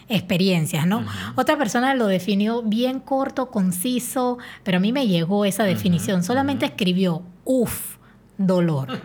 Experiencias, 0.09 0.87
¿no? 0.87 1.05
Otra 1.37 1.59
persona 1.59 1.95
lo 1.95 2.07
definió 2.07 2.63
bien 2.63 2.99
corto, 2.99 3.51
conciso, 3.51 4.39
pero 4.65 4.79
a 4.79 4.81
mí 4.81 4.91
me 4.91 5.07
llegó 5.07 5.45
esa 5.45 5.65
definición. 5.65 6.25
Solamente 6.25 6.65
escribió, 6.67 7.23
uff, 7.45 7.97
dolor. 8.39 9.01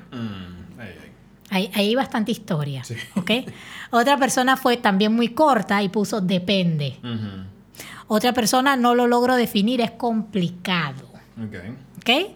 Hay, 1.49 1.69
hay 1.73 1.93
bastante 1.93 2.31
historia. 2.31 2.83
Otra 3.91 4.17
persona 4.17 4.57
fue 4.57 4.77
también 4.77 5.13
muy 5.13 5.29
corta 5.29 5.83
y 5.83 5.89
puso 5.89 6.21
depende. 6.21 6.97
Otra 8.07 8.33
persona 8.33 8.75
no 8.75 8.95
lo 8.95 9.07
logro 9.07 9.35
definir, 9.35 9.81
es 9.81 9.91
complicado. 9.91 11.07
Okay. 11.99 12.35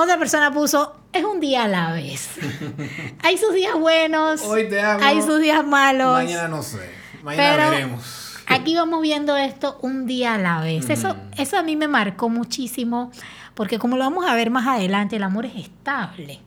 Otra 0.00 0.16
persona 0.16 0.52
puso, 0.52 0.94
es 1.12 1.24
un 1.24 1.40
día 1.40 1.64
a 1.64 1.68
la 1.68 1.92
vez. 1.92 2.28
hay 3.24 3.36
sus 3.36 3.52
días 3.52 3.74
buenos. 3.74 4.42
Hoy 4.42 4.68
te 4.68 4.80
amo. 4.80 5.04
Hay 5.04 5.20
sus 5.22 5.40
días 5.40 5.66
malos. 5.66 6.12
Mañana 6.12 6.46
no 6.46 6.62
sé. 6.62 6.88
Mañana 7.24 7.68
veremos. 7.70 8.36
Aquí 8.46 8.76
vamos 8.76 9.02
viendo 9.02 9.36
esto 9.36 9.76
un 9.82 10.06
día 10.06 10.34
a 10.34 10.38
la 10.38 10.60
vez. 10.60 10.88
Eso, 10.88 11.16
eso 11.36 11.58
a 11.58 11.64
mí 11.64 11.74
me 11.74 11.88
marcó 11.88 12.28
muchísimo, 12.28 13.10
porque 13.54 13.80
como 13.80 13.96
lo 13.96 14.04
vamos 14.04 14.24
a 14.24 14.36
ver 14.36 14.50
más 14.50 14.68
adelante, 14.68 15.16
el 15.16 15.24
amor 15.24 15.46
es 15.46 15.56
estable. 15.56 16.38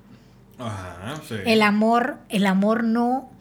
Ajá, 0.58 1.16
sí. 1.28 1.36
El 1.46 1.62
amor, 1.62 2.20
el 2.30 2.48
amor 2.48 2.86
no, 2.86 3.32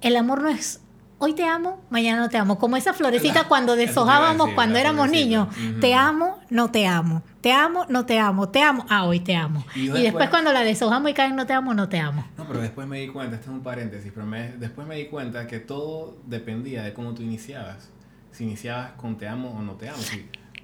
el 0.00 0.16
amor 0.16 0.40
no 0.40 0.48
es 0.48 0.80
hoy 1.20 1.34
te 1.34 1.44
amo, 1.44 1.80
mañana 1.90 2.18
no 2.18 2.28
te 2.28 2.38
amo. 2.38 2.58
Como 2.58 2.76
esa 2.76 2.92
florecita 2.92 3.44
cuando 3.44 3.76
deshojábamos 3.76 4.50
cuando 4.54 4.78
éramos 4.78 5.08
niños. 5.08 5.48
Te 5.80 5.94
amo, 5.94 6.40
no 6.48 6.70
te 6.70 6.86
amo. 6.86 7.22
Te 7.40 7.52
amo, 7.52 7.86
no 7.88 8.06
te 8.06 8.18
amo. 8.18 8.48
Te 8.48 8.62
amo, 8.62 8.84
ah, 8.88 9.04
hoy 9.04 9.20
te 9.20 9.36
amo. 9.36 9.64
Y, 9.76 9.88
después, 9.88 10.28
cuando 10.30 10.52
la 10.52 10.62
deshojamos 10.62 11.10
y 11.10 11.14
caen 11.14 11.36
no 11.36 11.46
te 11.46 11.52
amo, 11.52 11.74
no 11.74 11.88
te 11.88 12.00
amo. 12.00 12.26
No, 12.36 12.46
pero 12.48 12.60
después 12.60 12.88
me 12.88 13.00
di 13.00 13.08
cuenta, 13.08 13.36
esto 13.36 13.50
es 13.50 13.56
un 13.56 13.62
paréntesis, 13.62 14.10
pero 14.14 14.26
después 14.58 14.86
me 14.86 14.96
di 14.96 15.06
cuenta 15.06 15.46
que 15.46 15.60
todo 15.60 16.16
dependía 16.26 16.82
de 16.82 16.92
cómo 16.92 17.14
tú 17.14 17.22
iniciabas. 17.22 17.90
Si 18.32 18.44
iniciabas 18.44 18.92
con 18.92 19.18
te 19.18 19.28
amo 19.28 19.50
o 19.50 19.62
no 19.62 19.74
te 19.74 19.88
amo. 19.88 19.98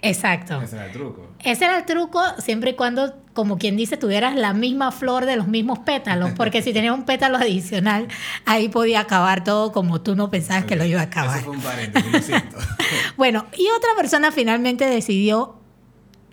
Exacto. 0.02 0.60
Ese 0.62 0.76
era 0.76 0.86
el 0.86 0.92
truco. 0.92 1.26
Ese 1.42 1.64
era 1.64 1.78
el 1.78 1.84
truco 1.84 2.22
siempre 2.38 2.70
y 2.70 2.74
cuando, 2.74 3.14
como 3.32 3.58
quien 3.58 3.76
dice, 3.76 3.96
tuvieras 3.96 4.34
la 4.34 4.52
misma 4.52 4.92
flor 4.92 5.26
de 5.26 5.36
los 5.36 5.48
mismos 5.48 5.80
pétalos, 5.80 6.32
porque 6.36 6.62
si 6.62 6.72
tenías 6.72 6.94
un 6.94 7.04
pétalo 7.04 7.38
adicional, 7.38 8.08
ahí 8.44 8.68
podía 8.68 9.00
acabar 9.00 9.44
todo 9.44 9.72
como 9.72 10.00
tú 10.00 10.16
no 10.16 10.30
pensabas 10.30 10.64
que 10.64 10.76
lo 10.76 10.84
iba 10.84 11.00
a 11.00 11.04
acabar. 11.04 11.36
Eso 11.36 11.46
fue 11.46 11.56
un 11.56 11.62
paréntesis, 11.62 12.12
lo 12.12 12.20
siento. 12.20 12.56
bueno, 13.16 13.46
y 13.56 13.68
otra 13.76 13.90
persona 13.96 14.32
finalmente 14.32 14.86
decidió 14.86 15.56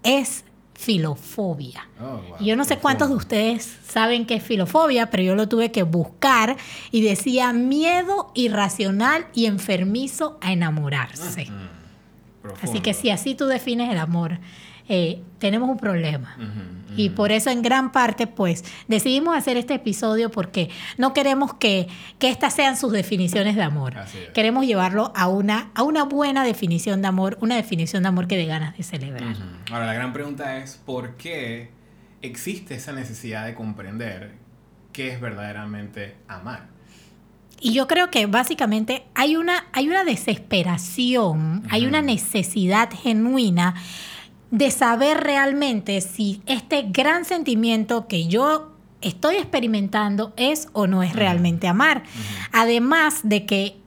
es 0.03 0.43
filofobia. 0.73 1.87
Oh, 2.01 2.19
yo 2.41 2.55
no 2.55 2.65
sé 2.65 2.77
cuántos 2.77 3.09
de 3.09 3.15
ustedes 3.15 3.77
saben 3.87 4.25
qué 4.25 4.35
es 4.35 4.43
filofobia, 4.43 5.09
pero 5.09 5.23
yo 5.23 5.35
lo 5.35 5.47
tuve 5.47 5.71
que 5.71 5.83
buscar 5.83 6.57
y 6.91 7.01
decía 7.01 7.53
miedo 7.53 8.31
irracional 8.33 9.27
y 9.33 9.45
enfermizo 9.45 10.37
a 10.41 10.51
enamorarse. 10.51 11.47
Así 12.61 12.79
que 12.81 12.93
si 12.93 13.09
así 13.09 13.35
tú 13.35 13.45
defines 13.45 13.91
el 13.91 13.97
amor, 13.97 14.39
eh, 14.89 15.21
tenemos 15.39 15.69
un 15.69 15.77
problema. 15.77 16.37
Y 16.95 17.09
por 17.09 17.31
eso 17.31 17.49
en 17.49 17.63
gran 17.63 17.91
parte, 17.91 18.27
pues, 18.27 18.63
decidimos 18.87 19.35
hacer 19.35 19.57
este 19.57 19.73
episodio 19.75 20.29
porque 20.29 20.69
no 20.97 21.13
queremos 21.13 21.55
que, 21.55 21.87
que 22.19 22.29
estas 22.29 22.53
sean 22.53 22.77
sus 22.77 22.91
definiciones 22.91 23.55
de 23.55 23.63
amor. 23.63 23.95
Queremos 24.33 24.65
llevarlo 24.65 25.11
a 25.15 25.27
una, 25.27 25.71
a 25.73 25.83
una 25.83 26.03
buena 26.03 26.43
definición 26.43 27.01
de 27.01 27.07
amor, 27.07 27.37
una 27.41 27.55
definición 27.55 28.03
de 28.03 28.09
amor 28.09 28.27
que 28.27 28.37
dé 28.37 28.45
ganas 28.45 28.77
de 28.77 28.83
celebrar. 28.83 29.35
Ahora, 29.71 29.87
la 29.87 29.93
gran 29.93 30.13
pregunta 30.13 30.57
es, 30.57 30.79
¿por 30.85 31.15
qué 31.15 31.71
existe 32.21 32.75
esa 32.75 32.91
necesidad 32.91 33.45
de 33.45 33.55
comprender 33.55 34.33
qué 34.91 35.09
es 35.09 35.19
verdaderamente 35.19 36.15
amar? 36.27 36.67
Y 37.63 37.71
yo 37.71 37.87
creo 37.87 38.11
que 38.11 38.25
básicamente 38.25 39.05
hay 39.15 39.37
una, 39.37 39.67
hay 39.71 39.87
una 39.87 40.03
desesperación, 40.03 41.63
hay 41.69 41.85
una 41.85 42.01
necesidad 42.01 42.89
genuina 42.91 43.75
de 44.51 44.69
saber 44.69 45.21
realmente 45.21 46.01
si 46.01 46.41
este 46.45 46.83
gran 46.89 47.23
sentimiento 47.23 48.09
que 48.09 48.27
yo 48.27 48.73
estoy 48.99 49.37
experimentando 49.37 50.33
es 50.35 50.67
o 50.73 50.87
no 50.87 51.03
es 51.03 51.15
realmente 51.15 51.69
amar. 51.69 52.03
Además 52.51 53.21
de 53.23 53.45
que 53.45 53.77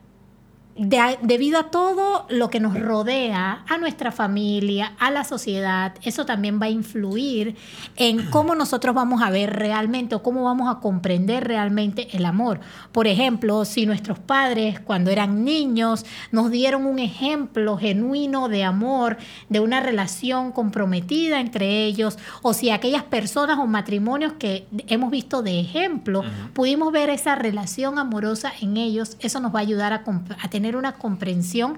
debido 0.76 1.59
a 1.59 1.71
todo 1.71 2.26
lo 2.28 2.50
que 2.50 2.61
nos 2.61 2.78
rodea, 2.78 3.64
a 3.66 3.78
nuestra 3.78 4.12
familia, 4.12 4.92
a 4.99 5.11
la 5.11 5.25
sociedad, 5.25 5.95
eso 6.02 6.26
también 6.26 6.61
va 6.61 6.66
a 6.66 6.71
influir 6.71 7.56
en 7.97 8.26
cómo 8.30 8.54
nosotros 8.54 8.95
vamos 8.95 9.23
a 9.23 9.30
ver 9.30 9.54
realmente 9.54 10.14
o 10.14 10.23
cómo 10.23 10.45
vamos 10.45 10.68
a 10.68 10.80
comprender 10.80 11.45
realmente 11.45 12.14
el 12.14 12.26
amor. 12.26 12.61
Por 12.92 13.06
ejemplo, 13.06 13.64
si 13.64 13.87
nuestros 13.87 14.18
padres 14.18 14.78
cuando 14.80 15.11
eran 15.11 15.45
niños 15.45 16.04
nos 16.30 16.50
dieron 16.50 16.85
un 16.85 16.99
ejemplo 16.99 17.78
genuino 17.78 18.49
de 18.49 18.64
amor, 18.64 19.16
de 19.49 19.61
una 19.61 19.80
relación 19.80 20.52
comprometida 20.52 21.40
entre 21.40 21.85
ellos, 21.85 22.18
o 22.42 22.52
si 22.52 22.68
aquellas 22.68 23.02
personas 23.02 23.59
o 23.59 23.66
matrimonios 23.66 24.35
que 24.35 24.66
hemos 24.88 25.11
visto 25.11 25.42
de 25.42 25.59
ejemplo, 25.59 26.23
pudimos 26.52 26.92
ver 26.92 27.09
esa 27.09 27.35
relación 27.35 27.99
amorosa 27.99 28.52
en 28.61 28.76
ellos, 28.76 29.16
eso 29.21 29.40
nos 29.40 29.54
va 29.54 29.61
a 29.61 29.62
ayudar 29.62 29.92
a, 29.95 30.04
a 30.42 30.49
tener 30.49 30.65
una 30.75 30.94
comprensión 30.94 31.76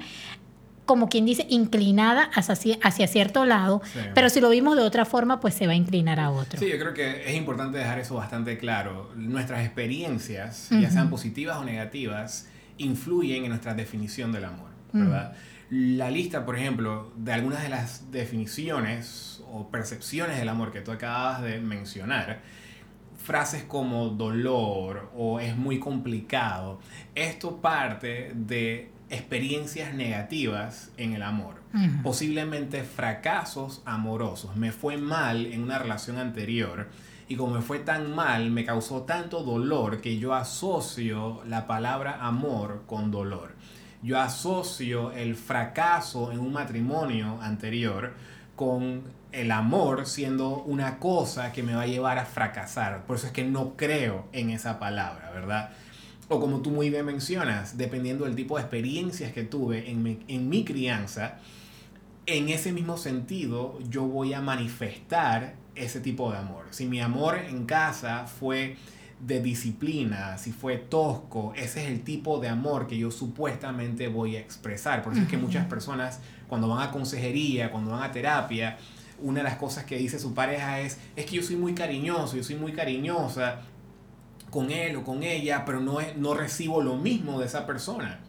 como 0.88 1.10
quien 1.10 1.26
dice, 1.26 1.46
inclinada 1.50 2.30
hacia, 2.34 2.78
hacia 2.82 3.06
cierto 3.08 3.44
lado, 3.44 3.82
pero 4.14 4.30
si 4.30 4.40
lo 4.40 4.48
vimos 4.48 4.74
de 4.74 4.82
otra 4.82 5.04
forma, 5.04 5.38
pues 5.38 5.52
se 5.52 5.66
va 5.66 5.74
a 5.74 5.76
inclinar 5.76 6.18
a 6.18 6.30
otro. 6.30 6.58
Sí, 6.58 6.66
yo 6.66 6.78
creo 6.78 6.94
que 6.94 7.28
es 7.28 7.36
importante 7.36 7.76
dejar 7.76 7.98
eso 7.98 8.14
bastante 8.14 8.56
claro. 8.56 9.10
Nuestras 9.14 9.66
experiencias, 9.66 10.68
ya 10.70 10.90
sean 10.90 11.10
positivas 11.10 11.58
o 11.58 11.64
negativas, 11.64 12.48
influyen 12.78 13.44
en 13.44 13.50
nuestra 13.50 13.74
definición 13.74 14.32
del 14.32 14.46
amor, 14.46 14.70
¿verdad? 14.94 15.34
La 15.68 16.10
lista, 16.10 16.46
por 16.46 16.56
ejemplo, 16.56 17.12
de 17.16 17.34
algunas 17.34 17.62
de 17.62 17.68
las 17.68 18.10
definiciones 18.10 19.42
o 19.52 19.68
percepciones 19.68 20.38
del 20.38 20.48
amor 20.48 20.72
que 20.72 20.80
tú 20.80 20.90
acabas 20.90 21.42
de 21.42 21.60
mencionar, 21.60 22.40
frases 23.28 23.62
como 23.62 24.08
dolor 24.08 25.10
o 25.14 25.38
es 25.38 25.54
muy 25.54 25.78
complicado, 25.78 26.80
esto 27.14 27.58
parte 27.58 28.32
de 28.34 28.90
experiencias 29.10 29.92
negativas 29.92 30.92
en 30.96 31.12
el 31.12 31.22
amor, 31.22 31.56
posiblemente 32.02 32.84
fracasos 32.84 33.82
amorosos. 33.84 34.56
Me 34.56 34.72
fue 34.72 34.96
mal 34.96 35.44
en 35.44 35.62
una 35.62 35.78
relación 35.78 36.16
anterior 36.16 36.88
y 37.28 37.36
como 37.36 37.56
me 37.56 37.60
fue 37.60 37.80
tan 37.80 38.14
mal, 38.14 38.50
me 38.50 38.64
causó 38.64 39.02
tanto 39.02 39.42
dolor 39.42 40.00
que 40.00 40.18
yo 40.18 40.32
asocio 40.32 41.42
la 41.46 41.66
palabra 41.66 42.26
amor 42.26 42.84
con 42.86 43.10
dolor. 43.10 43.56
Yo 44.02 44.18
asocio 44.18 45.12
el 45.12 45.34
fracaso 45.34 46.32
en 46.32 46.38
un 46.38 46.54
matrimonio 46.54 47.38
anterior 47.42 48.14
con 48.56 49.02
el 49.32 49.50
amor 49.50 50.06
siendo 50.06 50.62
una 50.62 50.98
cosa 50.98 51.52
que 51.52 51.62
me 51.62 51.74
va 51.74 51.82
a 51.82 51.86
llevar 51.86 52.18
a 52.18 52.24
fracasar. 52.24 53.04
Por 53.04 53.16
eso 53.16 53.26
es 53.26 53.32
que 53.32 53.44
no 53.44 53.76
creo 53.76 54.26
en 54.32 54.50
esa 54.50 54.78
palabra, 54.78 55.30
¿verdad? 55.32 55.70
o 56.28 56.40
como 56.40 56.60
tú 56.60 56.70
muy 56.70 56.90
bien 56.90 57.06
mencionas, 57.06 57.78
dependiendo 57.78 58.24
del 58.24 58.36
tipo 58.36 58.56
de 58.56 58.62
experiencias 58.62 59.32
que 59.32 59.44
tuve 59.44 59.90
en 59.90 60.02
mi, 60.02 60.18
en 60.28 60.48
mi 60.48 60.64
crianza, 60.64 61.38
en 62.26 62.50
ese 62.50 62.72
mismo 62.72 62.98
sentido 62.98 63.78
yo 63.88 64.04
voy 64.04 64.34
a 64.34 64.42
manifestar 64.42 65.54
ese 65.74 66.00
tipo 66.00 66.30
de 66.30 66.38
amor. 66.38 66.66
Si 66.70 66.86
mi 66.86 67.00
amor 67.00 67.38
en 67.38 67.64
casa 67.64 68.26
fue 68.26 68.76
de 69.20 69.40
disciplina, 69.40 70.36
si 70.36 70.52
fue 70.52 70.76
tosco, 70.76 71.54
ese 71.56 71.82
es 71.82 71.90
el 71.90 72.02
tipo 72.02 72.38
de 72.38 72.48
amor 72.48 72.86
que 72.86 72.98
yo 72.98 73.10
supuestamente 73.10 74.08
voy 74.08 74.36
a 74.36 74.40
expresar. 74.40 75.02
Por 75.02 75.14
eso 75.14 75.22
es 75.22 75.28
que 75.28 75.38
muchas 75.38 75.66
personas 75.66 76.20
cuando 76.46 76.68
van 76.68 76.86
a 76.86 76.90
consejería, 76.90 77.70
cuando 77.70 77.92
van 77.92 78.02
a 78.02 78.12
terapia, 78.12 78.76
una 79.20 79.38
de 79.38 79.44
las 79.44 79.56
cosas 79.56 79.84
que 79.84 79.96
dice 79.96 80.18
su 80.18 80.34
pareja 80.34 80.80
es, 80.80 80.98
es 81.16 81.26
que 81.26 81.36
yo 81.36 81.42
soy 81.42 81.56
muy 81.56 81.74
cariñoso, 81.74 82.36
yo 82.36 82.44
soy 82.44 82.56
muy 82.56 82.72
cariñosa, 82.72 83.62
con 84.50 84.70
él 84.70 84.96
o 84.96 85.04
con 85.04 85.22
ella, 85.22 85.64
pero 85.64 85.80
no, 85.80 86.00
es, 86.00 86.16
no 86.16 86.34
recibo 86.34 86.82
lo 86.82 86.96
mismo 86.96 87.40
de 87.40 87.46
esa 87.46 87.66
persona. 87.66 88.20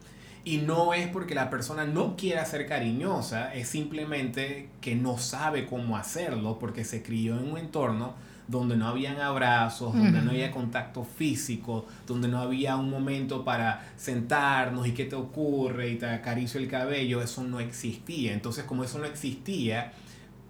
Y 0.42 0.58
no 0.58 0.94
es 0.94 1.08
porque 1.08 1.34
la 1.34 1.50
persona 1.50 1.84
no 1.84 2.16
quiera 2.16 2.44
ser 2.44 2.66
cariñosa, 2.66 3.54
es 3.54 3.68
simplemente 3.68 4.70
que 4.80 4.94
no 4.94 5.18
sabe 5.18 5.66
cómo 5.66 5.96
hacerlo 5.96 6.58
porque 6.58 6.84
se 6.84 7.02
crió 7.02 7.38
en 7.38 7.50
un 7.50 7.58
entorno 7.58 8.14
donde 8.48 8.76
no 8.76 8.88
habían 8.88 9.20
abrazos, 9.20 9.94
donde 9.94 10.22
no 10.22 10.32
había 10.32 10.50
contacto 10.50 11.04
físico, 11.04 11.86
donde 12.04 12.26
no 12.26 12.40
había 12.40 12.76
un 12.76 12.90
momento 12.90 13.44
para 13.44 13.92
sentarnos 13.96 14.88
y 14.88 14.92
qué 14.92 15.04
te 15.04 15.14
ocurre 15.14 15.90
y 15.90 15.96
te 15.96 16.06
acaricio 16.06 16.58
el 16.58 16.66
cabello, 16.66 17.22
eso 17.22 17.44
no 17.44 17.60
existía. 17.60 18.32
Entonces 18.32 18.64
como 18.64 18.82
eso 18.82 18.98
no 18.98 19.04
existía, 19.04 19.92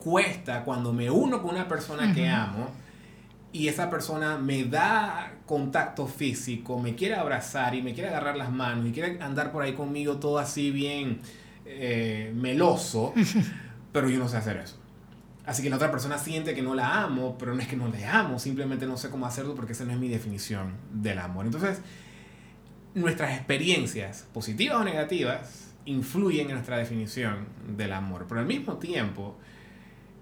cuesta 0.00 0.64
cuando 0.64 0.92
me 0.92 1.10
uno 1.10 1.40
con 1.40 1.54
una 1.54 1.68
persona 1.68 2.12
que 2.12 2.28
amo, 2.28 2.68
y 3.52 3.68
esa 3.68 3.90
persona 3.90 4.38
me 4.38 4.64
da 4.64 5.32
contacto 5.46 6.06
físico, 6.06 6.78
me 6.78 6.94
quiere 6.94 7.16
abrazar 7.16 7.74
y 7.74 7.82
me 7.82 7.94
quiere 7.94 8.08
agarrar 8.08 8.36
las 8.36 8.50
manos 8.50 8.86
y 8.86 8.92
quiere 8.92 9.20
andar 9.20 9.50
por 9.50 9.62
ahí 9.62 9.72
conmigo 9.72 10.18
todo 10.18 10.38
así 10.38 10.70
bien 10.70 11.20
eh, 11.64 12.32
meloso, 12.34 13.12
pero 13.92 14.08
yo 14.08 14.18
no 14.18 14.28
sé 14.28 14.36
hacer 14.36 14.56
eso. 14.56 14.76
Así 15.46 15.62
que 15.62 15.70
la 15.70 15.76
otra 15.76 15.90
persona 15.90 16.18
siente 16.18 16.54
que 16.54 16.62
no 16.62 16.74
la 16.74 17.02
amo, 17.02 17.36
pero 17.38 17.54
no 17.54 17.60
es 17.60 17.66
que 17.66 17.76
no 17.76 17.88
le 17.88 18.04
amo, 18.04 18.38
simplemente 18.38 18.86
no 18.86 18.96
sé 18.96 19.10
cómo 19.10 19.26
hacerlo 19.26 19.54
porque 19.56 19.72
esa 19.72 19.84
no 19.84 19.92
es 19.92 19.98
mi 19.98 20.08
definición 20.08 20.74
del 20.92 21.18
amor. 21.18 21.46
Entonces, 21.46 21.80
nuestras 22.94 23.32
experiencias, 23.36 24.26
positivas 24.32 24.80
o 24.80 24.84
negativas, 24.84 25.72
influyen 25.86 26.48
en 26.48 26.54
nuestra 26.54 26.76
definición 26.76 27.48
del 27.76 27.92
amor, 27.92 28.26
pero 28.28 28.40
al 28.40 28.46
mismo 28.46 28.76
tiempo, 28.76 29.38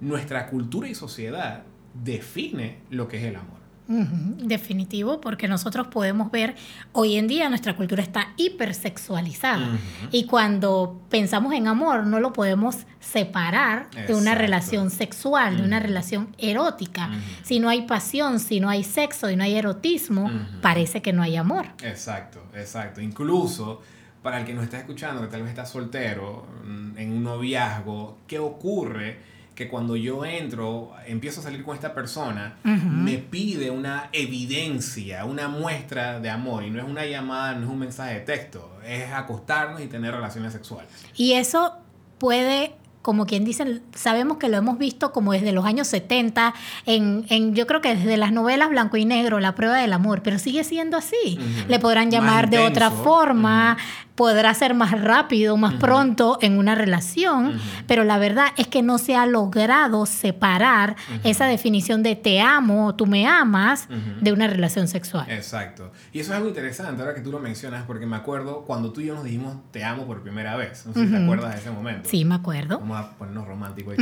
nuestra 0.00 0.48
cultura 0.48 0.88
y 0.88 0.94
sociedad 0.94 1.62
define 1.94 2.78
lo 2.90 3.08
que 3.08 3.18
es 3.18 3.24
el 3.24 3.36
amor. 3.36 3.58
definitivo, 3.88 5.18
porque 5.18 5.48
nosotros 5.48 5.86
podemos 5.86 6.30
ver, 6.30 6.54
hoy 6.92 7.16
en 7.16 7.26
día 7.26 7.48
nuestra 7.48 7.74
cultura 7.74 8.02
está 8.02 8.34
hipersexualizada 8.36 9.78
y 10.12 10.26
cuando 10.26 11.00
pensamos 11.08 11.54
en 11.54 11.68
amor 11.68 12.04
no 12.06 12.20
lo 12.20 12.34
podemos 12.34 12.84
separar 13.00 13.88
de 14.06 14.14
una 14.14 14.34
relación 14.34 14.90
sexual, 14.90 15.56
de 15.56 15.62
una 15.62 15.80
relación 15.80 16.36
erótica. 16.36 17.08
Si 17.42 17.60
no 17.60 17.70
hay 17.70 17.86
pasión, 17.86 18.40
si 18.40 18.60
no 18.60 18.68
hay 18.68 18.84
sexo 18.84 19.30
y 19.30 19.36
no 19.36 19.44
hay 19.44 19.54
erotismo, 19.54 20.30
parece 20.60 21.00
que 21.00 21.14
no 21.14 21.22
hay 21.22 21.36
amor. 21.36 21.68
Exacto, 21.82 22.42
exacto. 22.54 23.00
Incluso 23.00 23.80
para 24.22 24.40
el 24.40 24.44
que 24.44 24.52
nos 24.52 24.64
está 24.64 24.78
escuchando, 24.78 25.22
que 25.22 25.28
tal 25.28 25.40
vez 25.40 25.50
está 25.50 25.64
soltero, 25.64 26.46
mm, 26.62 26.98
en 26.98 27.12
un 27.12 27.22
noviazgo, 27.22 28.18
¿qué 28.26 28.38
ocurre? 28.38 29.37
Que 29.58 29.66
cuando 29.66 29.96
yo 29.96 30.24
entro, 30.24 30.92
empiezo 31.04 31.40
a 31.40 31.42
salir 31.42 31.64
con 31.64 31.74
esta 31.74 31.92
persona, 31.92 32.58
me 32.62 33.18
pide 33.18 33.72
una 33.72 34.08
evidencia, 34.12 35.24
una 35.24 35.48
muestra 35.48 36.20
de 36.20 36.30
amor. 36.30 36.62
Y 36.62 36.70
no 36.70 36.78
es 36.78 36.88
una 36.88 37.04
llamada, 37.04 37.54
no 37.54 37.66
es 37.66 37.72
un 37.72 37.80
mensaje 37.80 38.14
de 38.14 38.20
texto, 38.20 38.78
es 38.86 39.12
acostarnos 39.12 39.80
y 39.80 39.88
tener 39.88 40.14
relaciones 40.14 40.52
sexuales. 40.52 40.88
Y 41.16 41.32
eso 41.32 41.72
puede 42.18 42.76
como 43.02 43.26
quien 43.26 43.44
dice, 43.44 43.80
sabemos 43.94 44.36
que 44.36 44.48
lo 44.48 44.58
hemos 44.58 44.76
visto 44.76 45.12
como 45.12 45.32
desde 45.32 45.52
los 45.52 45.64
años 45.64 45.86
70, 45.88 46.52
en, 46.84 47.24
en, 47.30 47.54
yo 47.54 47.66
creo 47.66 47.80
que 47.80 47.94
desde 47.94 48.18
las 48.18 48.32
novelas 48.32 48.68
blanco 48.68 48.98
y 48.98 49.06
negro, 49.06 49.40
La 49.40 49.54
prueba 49.54 49.76
del 49.78 49.94
amor, 49.94 50.22
pero 50.22 50.38
sigue 50.38 50.62
siendo 50.62 50.98
así. 50.98 51.38
Le 51.68 51.78
podrán 51.78 52.10
llamar 52.10 52.50
de 52.50 52.58
otra 52.58 52.90
forma, 52.90 53.78
podrá 54.18 54.52
ser 54.52 54.74
más 54.74 55.00
rápido, 55.00 55.56
más 55.56 55.74
pronto 55.74 56.38
en 56.42 56.58
una 56.58 56.74
relación, 56.74 57.60
pero 57.86 58.02
la 58.02 58.18
verdad 58.18 58.48
es 58.56 58.66
que 58.66 58.82
no 58.82 58.98
se 58.98 59.14
ha 59.14 59.26
logrado 59.26 60.06
separar 60.06 60.96
esa 61.22 61.46
definición 61.46 62.02
de 62.02 62.16
te 62.16 62.40
amo, 62.40 62.96
tú 62.96 63.06
me 63.06 63.28
amas, 63.28 63.86
de 64.20 64.32
una 64.32 64.48
relación 64.48 64.88
sexual. 64.88 65.30
Exacto. 65.30 65.92
Y 66.12 66.18
eso 66.18 66.32
es 66.32 66.36
algo 66.36 66.48
interesante 66.48 67.00
ahora 67.00 67.14
que 67.14 67.20
tú 67.20 67.30
lo 67.30 67.38
mencionas, 67.38 67.84
porque 67.86 68.06
me 68.06 68.16
acuerdo 68.16 68.62
cuando 68.62 68.92
tú 68.92 69.00
y 69.00 69.06
yo 69.06 69.14
nos 69.14 69.22
dijimos 69.22 69.56
te 69.70 69.84
amo 69.84 70.04
por 70.04 70.20
primera 70.20 70.56
vez. 70.56 70.84
No 70.84 70.94
sé 70.94 71.06
si 71.06 71.12
te 71.12 71.22
acuerdas 71.22 71.54
de 71.54 71.60
ese 71.60 71.70
momento. 71.70 72.08
Sí, 72.08 72.24
me 72.24 72.34
acuerdo. 72.34 72.80
Vamos 72.80 72.98
a 72.98 73.10
ponernos 73.12 73.46
románticos. 73.46 73.94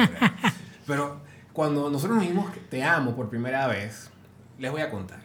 pero 0.86 1.20
cuando 1.52 1.90
nosotros 1.90 2.16
nos 2.16 2.26
dijimos 2.26 2.50
te 2.68 2.82
amo 2.82 3.14
por 3.14 3.30
primera 3.30 3.68
vez, 3.68 4.10
les 4.58 4.72
voy 4.72 4.80
a 4.80 4.90
contar 4.90 5.23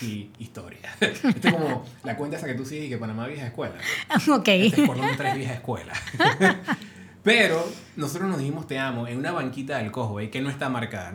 y 0.00 0.30
historia. 0.38 0.78
Esto 1.00 1.28
es 1.28 1.52
como 1.52 1.84
la 2.04 2.16
cuenta 2.16 2.36
esa 2.36 2.46
que 2.46 2.54
tú 2.54 2.64
sigues 2.64 2.88
que 2.88 2.98
Panamá 2.98 3.26
vieja 3.26 3.46
escuela. 3.46 3.74
Ok. 4.28 4.48
Este 4.48 4.82
es 4.82 4.86
por 4.86 4.96
donde 4.96 5.16
tres 5.16 5.34
vieja 5.34 5.54
escuela. 5.54 5.92
Pero 7.22 7.64
nosotros 7.94 8.28
nos 8.28 8.38
dijimos 8.38 8.66
te 8.66 8.80
amo 8.80 9.06
en 9.06 9.16
una 9.16 9.30
banquita 9.30 9.78
del 9.78 9.92
Cosway 9.92 10.28
que 10.28 10.40
no 10.40 10.50
está 10.50 10.68
marcada. 10.68 11.14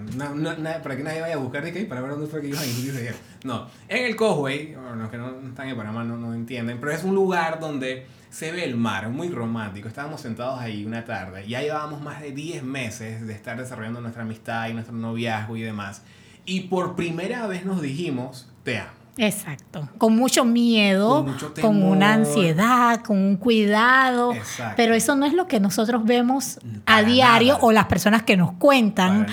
para 0.82 0.96
que 0.96 1.04
nadie 1.04 1.20
vaya 1.20 1.36
a 1.36 1.38
buscar 1.38 1.66
de 1.66 1.74
qué, 1.74 1.84
para 1.84 2.00
ver 2.00 2.12
dónde 2.12 2.28
fue 2.28 2.42
que 2.42 2.48
iban 2.48 2.62
a 2.62 3.16
No, 3.44 3.68
en 3.90 4.06
el 4.06 4.16
Cosway, 4.16 4.74
bueno, 4.74 4.96
los 4.96 5.10
que 5.10 5.18
no 5.18 5.50
están 5.50 5.68
en 5.68 5.76
Panamá 5.76 6.06
no, 6.06 6.16
no 6.16 6.34
entienden, 6.34 6.80
pero 6.80 6.94
es 6.94 7.04
un 7.04 7.14
lugar 7.14 7.60
donde 7.60 8.08
se 8.30 8.52
ve 8.54 8.64
el 8.64 8.78
mar, 8.78 9.10
muy 9.10 9.30
romántico. 9.30 9.90
Estábamos 9.90 10.22
sentados 10.22 10.60
ahí 10.62 10.86
una 10.86 11.04
tarde 11.04 11.46
y 11.46 11.50
ya 11.50 11.62
llevábamos 11.62 12.02
más 12.02 12.22
de 12.22 12.32
10 12.32 12.64
meses 12.64 13.28
de 13.28 13.34
estar 13.34 13.58
desarrollando 13.58 14.00
nuestra 14.00 14.24
amistad 14.24 14.70
y 14.70 14.74
nuestro 14.74 14.96
noviazgo 14.96 15.58
y 15.58 15.62
demás. 15.62 16.04
Y 16.46 16.62
por 16.62 16.96
primera 16.96 17.46
vez 17.48 17.66
nos 17.66 17.82
dijimos, 17.82 18.50
te 18.68 18.80
amo. 18.80 18.90
Exacto, 19.18 19.90
con 19.98 20.16
mucho 20.16 20.46
miedo, 20.46 21.26
con, 21.60 21.82
una 21.82 22.14
ansiedad, 22.14 23.02
con 23.02 23.18
un 23.18 23.38
cuidado, 23.38 24.34
pero 24.76 24.94
eso 24.94 25.16
no 25.16 25.26
es 25.26 25.34
lo 25.34 25.48
que 25.48 25.60
nosotros 25.60 26.04
vemos 26.04 26.60
a 26.86 27.02
diario 27.02 27.58
o 27.62 27.72
las 27.72 27.86
personas 27.86 28.24
que 28.24 28.38
nos 28.38 28.52
cuentan 28.54 29.26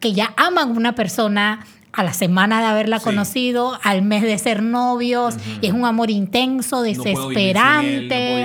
que 0.00 0.12
ya 0.12 0.32
aman 0.36 0.70
a 0.70 0.72
una 0.72 0.94
persona 0.96 1.64
a 1.92 2.02
la 2.02 2.12
semana 2.12 2.60
de 2.60 2.66
haberla 2.66 3.00
conocido, 3.00 3.78
al 3.82 4.02
mes 4.02 4.22
de 4.22 4.38
ser 4.38 4.62
novios, 4.62 5.36
y 5.60 5.66
es 5.66 5.72
un 5.72 5.84
amor 5.84 6.10
intenso, 6.10 6.82
desesperante. 6.82 8.44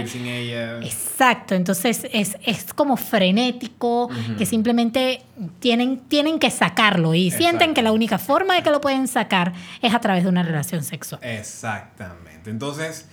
Exacto, 0.82 1.56
entonces 1.56 2.08
es, 2.12 2.38
es 2.44 2.74
como 2.74 2.98
frenético, 2.98 4.10
que 4.38 4.46
simplemente 4.46 5.22
tienen, 5.60 6.00
tienen 6.08 6.40
que 6.40 6.52
sacarlo 6.52 7.14
y 7.14 7.32
sienten 7.32 7.74
que 7.74 7.82
la 7.82 7.92
única 7.92 8.18
forma 8.18 8.56
de 8.56 8.64
que 8.64 8.70
lo 8.70 8.82
pueden 8.82 9.08
sacar 9.08 9.54
es 9.82 9.94
a 9.94 10.00
través 10.00 10.24
de 10.24 10.30
una 10.30 10.44
relación 10.44 10.84
sexual. 10.84 11.22
Exactamente, 11.24 12.50
entonces 12.50 13.08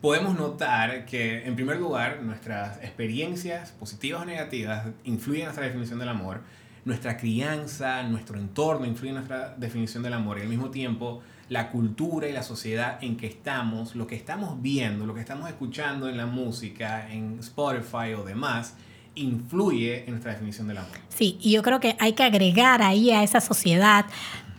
podemos 0.00 0.36
notar 0.36 1.04
que 1.04 1.46
en 1.46 1.54
primer 1.54 1.78
lugar 1.78 2.22
nuestras 2.22 2.78
experiencias 2.78 3.70
positivas 3.72 4.22
o 4.22 4.24
negativas 4.24 4.86
influyen 5.04 5.42
en 5.42 5.46
nuestra 5.46 5.66
definición 5.66 5.98
del 5.98 6.08
amor 6.08 6.40
nuestra 6.84 7.16
crianza, 7.16 8.02
nuestro 8.04 8.38
entorno 8.38 8.86
influye 8.86 9.10
en 9.10 9.16
nuestra 9.16 9.54
definición 9.56 10.02
del 10.02 10.14
amor 10.14 10.38
y 10.38 10.42
al 10.42 10.48
mismo 10.48 10.70
tiempo 10.70 11.22
la 11.48 11.70
cultura 11.70 12.28
y 12.28 12.32
la 12.32 12.42
sociedad 12.42 12.98
en 13.02 13.16
que 13.16 13.26
estamos, 13.26 13.96
lo 13.96 14.06
que 14.06 14.14
estamos 14.14 14.62
viendo, 14.62 15.04
lo 15.04 15.14
que 15.14 15.20
estamos 15.20 15.48
escuchando 15.48 16.08
en 16.08 16.16
la 16.16 16.26
música, 16.26 17.10
en 17.10 17.38
Spotify 17.40 18.14
o 18.16 18.24
demás, 18.24 18.76
influye 19.16 20.04
en 20.04 20.10
nuestra 20.10 20.32
definición 20.32 20.68
del 20.68 20.78
amor. 20.78 20.96
Sí, 21.08 21.38
y 21.40 21.50
yo 21.50 21.62
creo 21.62 21.80
que 21.80 21.96
hay 21.98 22.12
que 22.12 22.22
agregar 22.22 22.82
ahí 22.82 23.10
a 23.10 23.24
esa 23.24 23.40
sociedad 23.40 24.06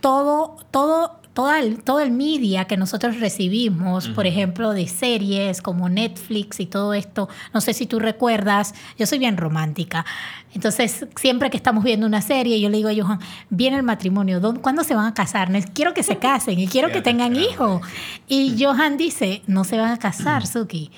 todo, 0.02 0.56
todo 0.70 1.21
todo 1.34 1.54
el, 1.54 1.82
todo 1.82 2.00
el 2.00 2.10
media 2.10 2.66
que 2.66 2.76
nosotros 2.76 3.20
recibimos, 3.20 4.08
por 4.08 4.26
ejemplo, 4.26 4.72
de 4.72 4.86
series 4.86 5.62
como 5.62 5.88
Netflix 5.88 6.60
y 6.60 6.66
todo 6.66 6.94
esto, 6.94 7.28
no 7.54 7.60
sé 7.60 7.72
si 7.72 7.86
tú 7.86 7.98
recuerdas, 7.98 8.74
yo 8.98 9.06
soy 9.06 9.18
bien 9.18 9.36
romántica, 9.36 10.04
entonces 10.54 11.06
siempre 11.16 11.50
que 11.50 11.56
estamos 11.56 11.84
viendo 11.84 12.06
una 12.06 12.20
serie, 12.20 12.60
yo 12.60 12.68
le 12.68 12.76
digo 12.78 12.90
a 12.90 12.94
Johan, 12.94 13.20
viene 13.48 13.76
el 13.76 13.82
matrimonio, 13.82 14.40
¿cuándo 14.60 14.84
se 14.84 14.94
van 14.94 15.06
a 15.06 15.14
casar? 15.14 15.50
Quiero 15.72 15.94
que 15.94 16.02
se 16.02 16.18
casen 16.18 16.58
y 16.58 16.66
quiero 16.66 16.90
que 16.90 17.00
tengan 17.00 17.36
hijos. 17.36 17.80
Y 18.28 18.56
Johan 18.62 18.96
dice, 18.96 19.42
no 19.46 19.64
se 19.64 19.78
van 19.78 19.90
a 19.90 19.98
casar, 19.98 20.46
Suki 20.46 20.90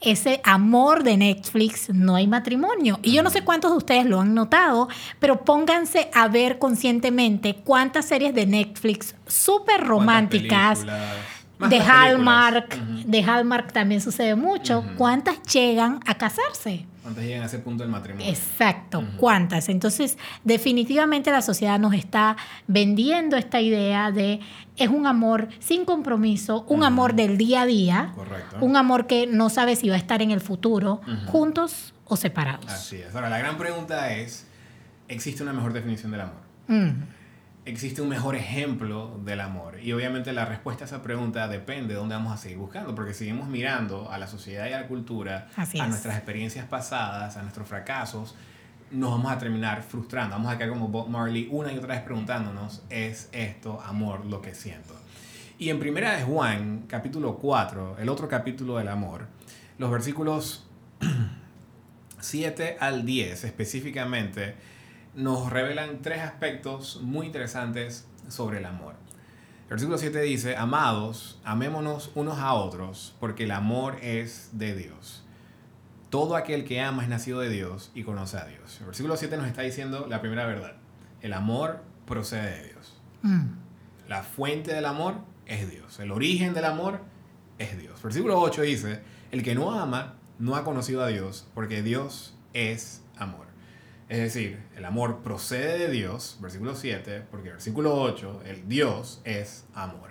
ese 0.00 0.40
amor 0.44 1.02
de 1.02 1.16
Netflix, 1.16 1.90
no 1.90 2.16
hay 2.16 2.26
matrimonio. 2.26 2.98
Y 3.02 3.12
yo 3.12 3.22
no 3.22 3.30
sé 3.30 3.42
cuántos 3.42 3.70
de 3.72 3.76
ustedes 3.76 4.06
lo 4.06 4.20
han 4.20 4.34
notado, 4.34 4.88
pero 5.18 5.44
pónganse 5.44 6.10
a 6.14 6.28
ver 6.28 6.58
conscientemente 6.58 7.56
cuántas 7.56 8.06
series 8.06 8.34
de 8.34 8.46
Netflix 8.46 9.14
súper 9.26 9.80
románticas. 9.80 10.86
De 11.68 11.78
Hallmark, 11.78 12.74
de 13.04 13.22
Hallmark 13.22 13.72
también 13.72 14.00
sucede 14.00 14.34
mucho. 14.34 14.82
¿Cuántas 14.96 15.42
llegan 15.42 16.00
a 16.06 16.14
casarse? 16.14 16.86
¿Cuántas 17.10 17.24
llegan 17.24 17.42
a 17.42 17.46
ese 17.46 17.58
punto 17.58 17.82
del 17.82 17.90
matrimonio? 17.90 18.28
Exacto, 18.30 19.04
¿cuántas? 19.16 19.68
Entonces, 19.68 20.16
definitivamente 20.44 21.32
la 21.32 21.42
sociedad 21.42 21.76
nos 21.80 21.92
está 21.92 22.36
vendiendo 22.68 23.36
esta 23.36 23.60
idea 23.60 24.12
de 24.12 24.38
es 24.76 24.88
un 24.88 25.08
amor 25.08 25.48
sin 25.58 25.84
compromiso, 25.84 26.64
un 26.68 26.84
amor 26.84 27.14
del 27.14 27.36
día 27.36 27.62
a 27.62 27.66
día, 27.66 28.12
Correcto. 28.14 28.58
un 28.60 28.76
amor 28.76 29.08
que 29.08 29.26
no 29.26 29.50
sabe 29.50 29.74
si 29.74 29.88
va 29.88 29.96
a 29.96 29.98
estar 29.98 30.22
en 30.22 30.30
el 30.30 30.40
futuro, 30.40 31.00
juntos 31.26 31.94
o 32.04 32.14
separados. 32.16 32.68
Así 32.68 32.98
es. 32.98 33.12
Ahora, 33.12 33.28
la 33.28 33.38
gran 33.38 33.58
pregunta 33.58 34.12
es, 34.12 34.46
¿existe 35.08 35.42
una 35.42 35.52
mejor 35.52 35.72
definición 35.72 36.12
del 36.12 36.20
amor? 36.20 36.36
Existe 37.70 38.02
un 38.02 38.08
mejor 38.08 38.36
ejemplo 38.36 39.18
del 39.24 39.40
amor? 39.40 39.80
Y 39.80 39.92
obviamente 39.92 40.32
la 40.32 40.44
respuesta 40.44 40.84
a 40.84 40.86
esa 40.86 41.02
pregunta 41.02 41.48
depende 41.48 41.94
de 41.94 42.00
dónde 42.00 42.14
vamos 42.14 42.32
a 42.32 42.36
seguir 42.36 42.58
buscando, 42.58 42.94
porque 42.94 43.14
seguimos 43.14 43.48
mirando 43.48 44.10
a 44.10 44.18
la 44.18 44.26
sociedad 44.26 44.68
y 44.68 44.72
a 44.72 44.80
la 44.80 44.86
cultura, 44.88 45.48
a 45.56 45.86
nuestras 45.86 46.16
experiencias 46.16 46.66
pasadas, 46.66 47.36
a 47.36 47.42
nuestros 47.42 47.66
fracasos, 47.66 48.34
nos 48.90 49.10
vamos 49.12 49.32
a 49.32 49.38
terminar 49.38 49.82
frustrando. 49.82 50.34
Vamos 50.36 50.52
a 50.52 50.58
quedar 50.58 50.70
como 50.70 50.88
Bob 50.88 51.08
Marley 51.08 51.48
una 51.50 51.72
y 51.72 51.78
otra 51.78 51.94
vez 51.94 52.02
preguntándonos, 52.02 52.82
¿es 52.90 53.28
esto 53.32 53.80
amor 53.80 54.26
lo 54.26 54.42
que 54.42 54.54
siento? 54.54 54.94
Y 55.58 55.68
en 55.68 55.78
primera 55.78 56.16
de 56.16 56.22
Juan, 56.24 56.84
capítulo 56.88 57.36
4, 57.36 57.98
el 57.98 58.08
otro 58.08 58.28
capítulo 58.28 58.78
del 58.78 58.88
amor, 58.88 59.26
los 59.78 59.90
versículos 59.90 60.66
7 62.20 62.78
al 62.80 63.04
10 63.04 63.44
específicamente, 63.44 64.54
nos 65.20 65.50
revelan 65.50 66.00
tres 66.02 66.20
aspectos 66.20 67.00
muy 67.02 67.26
interesantes 67.26 68.06
sobre 68.28 68.58
el 68.58 68.64
amor. 68.64 68.94
El 69.64 69.70
versículo 69.70 69.98
7 69.98 70.20
dice, 70.22 70.56
amados, 70.56 71.38
amémonos 71.44 72.10
unos 72.14 72.38
a 72.38 72.54
otros, 72.54 73.14
porque 73.20 73.44
el 73.44 73.50
amor 73.50 73.98
es 74.02 74.50
de 74.52 74.74
Dios. 74.74 75.24
Todo 76.08 76.34
aquel 76.34 76.64
que 76.64 76.80
ama 76.80 77.04
es 77.04 77.08
nacido 77.08 77.40
de 77.40 77.50
Dios 77.50 77.92
y 77.94 78.02
conoce 78.02 78.38
a 78.38 78.46
Dios. 78.46 78.78
El 78.80 78.86
versículo 78.86 79.16
7 79.16 79.36
nos 79.36 79.46
está 79.46 79.62
diciendo 79.62 80.06
la 80.08 80.20
primera 80.20 80.46
verdad. 80.46 80.72
El 81.20 81.34
amor 81.34 81.84
procede 82.06 82.50
de 82.50 82.68
Dios. 82.68 83.00
Mm. 83.22 83.46
La 84.08 84.22
fuente 84.22 84.74
del 84.74 84.86
amor 84.86 85.16
es 85.46 85.70
Dios. 85.70 86.00
El 86.00 86.10
origen 86.10 86.54
del 86.54 86.64
amor 86.64 87.02
es 87.58 87.78
Dios. 87.78 87.96
El 87.98 88.02
versículo 88.04 88.40
8 88.40 88.62
dice, 88.62 89.02
el 89.30 89.44
que 89.44 89.54
no 89.54 89.78
ama 89.78 90.16
no 90.38 90.56
ha 90.56 90.64
conocido 90.64 91.04
a 91.04 91.08
Dios, 91.08 91.46
porque 91.54 91.82
Dios 91.82 92.34
es 92.54 93.04
amor. 93.16 93.49
Es 94.10 94.18
decir, 94.18 94.58
el 94.76 94.84
amor 94.84 95.20
procede 95.22 95.78
de 95.78 95.88
Dios, 95.88 96.36
versículo 96.40 96.74
7, 96.74 97.22
porque 97.30 97.50
versículo 97.50 97.94
8, 97.94 98.42
el 98.44 98.68
Dios 98.68 99.20
es 99.22 99.66
amor. 99.72 100.10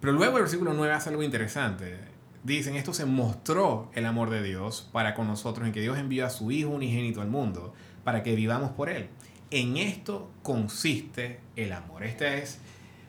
Pero 0.00 0.12
luego 0.12 0.36
el 0.36 0.44
versículo 0.44 0.74
9 0.74 0.92
hace 0.94 1.10
algo 1.10 1.24
interesante. 1.24 1.98
Dicen, 2.44 2.76
esto 2.76 2.94
se 2.94 3.04
mostró 3.04 3.90
el 3.94 4.06
amor 4.06 4.30
de 4.30 4.44
Dios 4.44 4.88
para 4.92 5.16
con 5.16 5.26
nosotros 5.26 5.66
en 5.66 5.72
que 5.72 5.80
Dios 5.80 5.98
envió 5.98 6.24
a 6.24 6.30
su 6.30 6.52
Hijo 6.52 6.70
unigénito 6.70 7.20
al 7.20 7.26
mundo 7.26 7.74
para 8.04 8.22
que 8.22 8.36
vivamos 8.36 8.70
por 8.70 8.88
Él. 8.88 9.08
en 9.50 9.76
esto 9.76 10.30
consiste 10.44 11.40
el 11.56 11.72
amor. 11.72 12.04
Este 12.04 12.42
es 12.42 12.60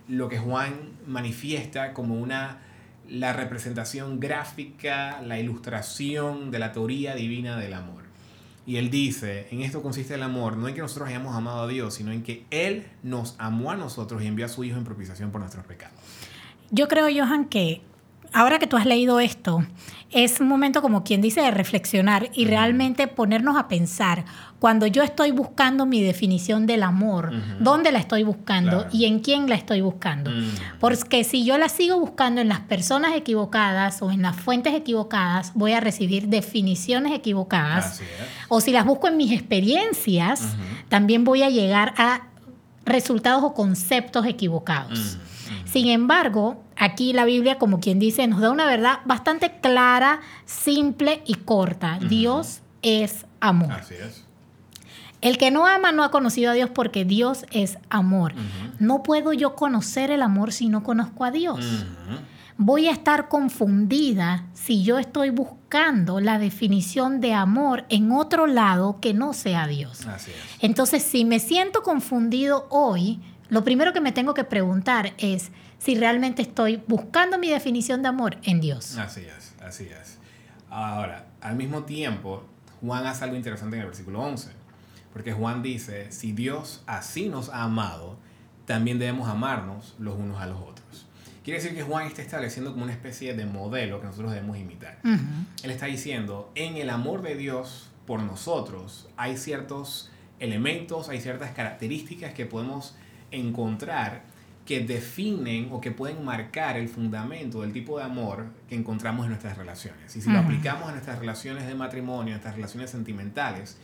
lo 0.07 0.29
que 0.29 0.39
Juan 0.39 0.93
manifiesta 1.05 1.93
como 1.93 2.15
una 2.15 2.57
la 3.07 3.33
representación 3.33 4.19
gráfica, 4.19 5.21
la 5.21 5.37
ilustración 5.37 6.49
de 6.49 6.57
la 6.57 6.71
teoría 6.71 7.13
divina 7.13 7.55
del 7.57 7.75
amor. 7.75 8.04
Y 8.67 8.77
él 8.77 8.89
dice, 8.89 9.47
en 9.51 9.61
esto 9.61 9.81
consiste 9.81 10.15
el 10.15 10.23
amor, 10.23 10.57
no 10.57 10.67
en 10.67 10.73
que 10.73 10.81
nosotros 10.81 11.07
hayamos 11.07 11.35
amado 11.35 11.61
a 11.61 11.67
Dios, 11.67 11.93
sino 11.93 12.11
en 12.11 12.23
que 12.23 12.45
Él 12.49 12.87
nos 13.03 13.35
amó 13.37 13.71
a 13.71 13.75
nosotros 13.75 14.23
y 14.23 14.27
envió 14.27 14.45
a 14.45 14.49
su 14.49 14.63
Hijo 14.63 14.77
en 14.77 14.83
propiciación 14.83 15.31
por 15.31 15.39
nuestros 15.39 15.65
pecados. 15.65 15.95
Yo 16.71 16.87
creo, 16.87 17.07
Johan, 17.13 17.45
que 17.45 17.81
ahora 18.33 18.59
que 18.59 18.67
tú 18.67 18.77
has 18.77 18.85
leído 18.85 19.19
esto, 19.19 19.65
es 20.11 20.39
un 20.39 20.47
momento 20.47 20.81
como 20.81 21.03
quien 21.03 21.21
dice 21.21 21.41
de 21.41 21.51
reflexionar 21.51 22.29
y 22.33 22.45
realmente 22.45 23.07
ponernos 23.07 23.57
a 23.57 23.67
pensar 23.67 24.23
cuando 24.59 24.87
yo 24.87 25.03
estoy 25.03 25.31
buscando 25.31 25.85
mi 25.85 26.01
definición 26.01 26.65
del 26.65 26.83
amor, 26.83 27.33
dónde 27.59 27.91
la 27.91 27.99
estoy 27.99 28.23
buscando 28.23 28.87
y 28.91 29.05
en 29.05 29.19
quién 29.19 29.49
la 29.49 29.55
estoy 29.55 29.81
buscando. 29.81 30.31
Porque 30.79 31.23
si 31.23 31.43
yo 31.43 31.57
la 31.57 31.69
sigo 31.69 31.99
buscando 31.99 32.41
en 32.41 32.47
las 32.47 32.61
personas 32.61 33.13
equivocadas 33.15 34.01
o 34.01 34.09
en 34.09 34.21
las 34.21 34.35
fuentes 34.35 34.73
equivocadas, 34.73 35.51
voy 35.53 35.73
a 35.73 35.81
recibir 35.81 36.29
definiciones 36.29 37.11
equivocadas. 37.13 38.01
O 38.47 38.61
si 38.61 38.71
las 38.71 38.85
busco 38.85 39.07
en 39.07 39.17
mis 39.17 39.31
experiencias, 39.31 40.55
también 40.89 41.25
voy 41.25 41.43
a 41.43 41.49
llegar 41.49 41.93
a 41.97 42.27
resultados 42.85 43.43
o 43.43 43.53
conceptos 43.53 44.25
equivocados. 44.25 45.17
Sin 45.65 45.89
embargo, 45.89 46.63
aquí 46.75 47.13
la 47.13 47.25
Biblia, 47.25 47.57
como 47.57 47.79
quien 47.79 47.99
dice, 47.99 48.27
nos 48.27 48.41
da 48.41 48.51
una 48.51 48.65
verdad 48.65 48.99
bastante 49.05 49.59
clara, 49.61 50.21
simple 50.45 51.21
y 51.25 51.35
corta. 51.35 51.99
Dios 51.99 52.61
es 52.81 53.25
amor. 53.39 53.71
Así 53.71 53.95
es. 53.95 54.25
El 55.21 55.37
que 55.37 55.49
no 55.49 55.65
ama 55.65 55.91
no 55.91 56.03
ha 56.03 56.11
conocido 56.11 56.51
a 56.51 56.53
Dios 56.53 56.69
porque 56.69 57.03
Dios 57.03 57.45
es 57.51 57.79
amor. 57.89 58.33
No 58.77 59.01
puedo 59.01 59.33
yo 59.33 59.55
conocer 59.55 60.11
el 60.11 60.21
amor 60.21 60.53
si 60.53 60.69
no 60.69 60.83
conozco 60.83 61.23
a 61.23 61.31
Dios. 61.31 61.85
Voy 62.57 62.87
a 62.87 62.91
estar 62.91 63.27
confundida 63.27 64.45
si 64.53 64.83
yo 64.83 64.99
estoy 64.99 65.29
buscando 65.29 66.19
la 66.19 66.37
definición 66.37 67.21
de 67.21 67.33
amor 67.33 67.85
en 67.89 68.11
otro 68.11 68.47
lado 68.47 68.99
que 69.01 69.13
no 69.13 69.33
sea 69.33 69.67
Dios. 69.67 70.05
Así 70.05 70.31
es. 70.31 70.37
Entonces, 70.61 71.03
si 71.03 71.25
me 71.25 71.39
siento 71.39 71.81
confundido 71.81 72.67
hoy, 72.69 73.19
lo 73.49 73.63
primero 73.63 73.93
que 73.93 74.01
me 74.01 74.11
tengo 74.11 74.33
que 74.33 74.43
preguntar 74.43 75.13
es, 75.17 75.51
si 75.77 75.95
realmente 75.95 76.41
estoy 76.41 76.81
buscando 76.87 77.37
mi 77.37 77.49
definición 77.49 78.01
de 78.01 78.09
amor 78.09 78.37
en 78.43 78.61
Dios. 78.61 78.97
Así 78.97 79.21
es, 79.21 79.53
así 79.61 79.85
es. 79.85 80.17
Ahora, 80.69 81.27
al 81.41 81.55
mismo 81.55 81.83
tiempo, 81.83 82.43
Juan 82.81 83.05
hace 83.05 83.23
algo 83.23 83.35
interesante 83.35 83.75
en 83.75 83.83
el 83.83 83.87
versículo 83.87 84.21
11, 84.21 84.49
porque 85.13 85.31
Juan 85.31 85.63
dice, 85.63 86.11
si 86.11 86.31
Dios 86.31 86.83
así 86.87 87.29
nos 87.29 87.49
ha 87.49 87.63
amado, 87.63 88.17
también 88.65 88.99
debemos 88.99 89.29
amarnos 89.29 89.95
los 89.99 90.17
unos 90.17 90.41
a 90.41 90.47
los 90.47 90.59
otros. 90.59 91.07
Quiere 91.43 91.59
decir 91.59 91.75
que 91.75 91.83
Juan 91.83 92.07
está 92.07 92.23
estableciendo 92.23 92.71
como 92.71 92.83
una 92.83 92.93
especie 92.93 93.35
de 93.35 93.45
modelo 93.45 93.99
que 93.99 94.07
nosotros 94.07 94.31
debemos 94.31 94.57
imitar. 94.57 94.97
Él 95.03 95.69
está 95.69 95.85
diciendo, 95.85 96.51
en 96.55 96.77
el 96.77 96.89
amor 96.89 97.21
de 97.21 97.35
Dios 97.35 97.91
por 98.07 98.19
nosotros 98.21 99.07
hay 99.15 99.37
ciertos 99.37 100.11
elementos, 100.39 101.07
hay 101.07 101.21
ciertas 101.21 101.51
características 101.51 102.33
que 102.33 102.47
podemos 102.47 102.95
encontrar 103.29 104.23
que 104.65 104.79
definen 104.79 105.69
o 105.71 105.79
que 105.79 105.91
pueden 105.91 106.25
marcar 106.25 106.75
el 106.75 106.89
fundamento 106.89 107.61
del 107.61 107.71
tipo 107.71 107.99
de 107.99 108.03
amor 108.03 108.47
que 108.67 108.75
encontramos 108.75 109.25
en 109.25 109.29
nuestras 109.29 109.57
relaciones. 109.57 110.15
Y 110.15 110.21
si 110.21 110.31
lo 110.31 110.39
aplicamos 110.39 110.89
a 110.89 110.91
nuestras 110.91 111.19
relaciones 111.19 111.67
de 111.67 111.75
matrimonio, 111.75 112.33
a 112.33 112.37
nuestras 112.37 112.55
relaciones 112.55 112.89
sentimentales, 112.89 113.77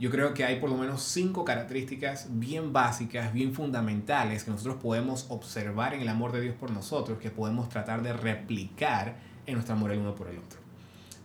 yo 0.00 0.10
creo 0.10 0.32
que 0.32 0.44
hay 0.44 0.60
por 0.60 0.70
lo 0.70 0.78
menos 0.78 1.02
cinco 1.02 1.44
características 1.44 2.28
bien 2.30 2.72
básicas, 2.72 3.34
bien 3.34 3.52
fundamentales 3.52 4.44
que 4.44 4.50
nosotros 4.50 4.76
podemos 4.76 5.26
observar 5.28 5.92
en 5.92 6.00
el 6.00 6.08
amor 6.08 6.32
de 6.32 6.40
Dios 6.40 6.54
por 6.54 6.70
nosotros, 6.70 7.18
que 7.18 7.30
podemos 7.30 7.68
tratar 7.68 8.02
de 8.02 8.14
replicar 8.14 9.16
en 9.44 9.54
nuestro 9.54 9.74
amor 9.74 9.90
el 9.90 9.98
uno 9.98 10.14
por 10.14 10.28
el 10.28 10.38
otro. 10.38 10.60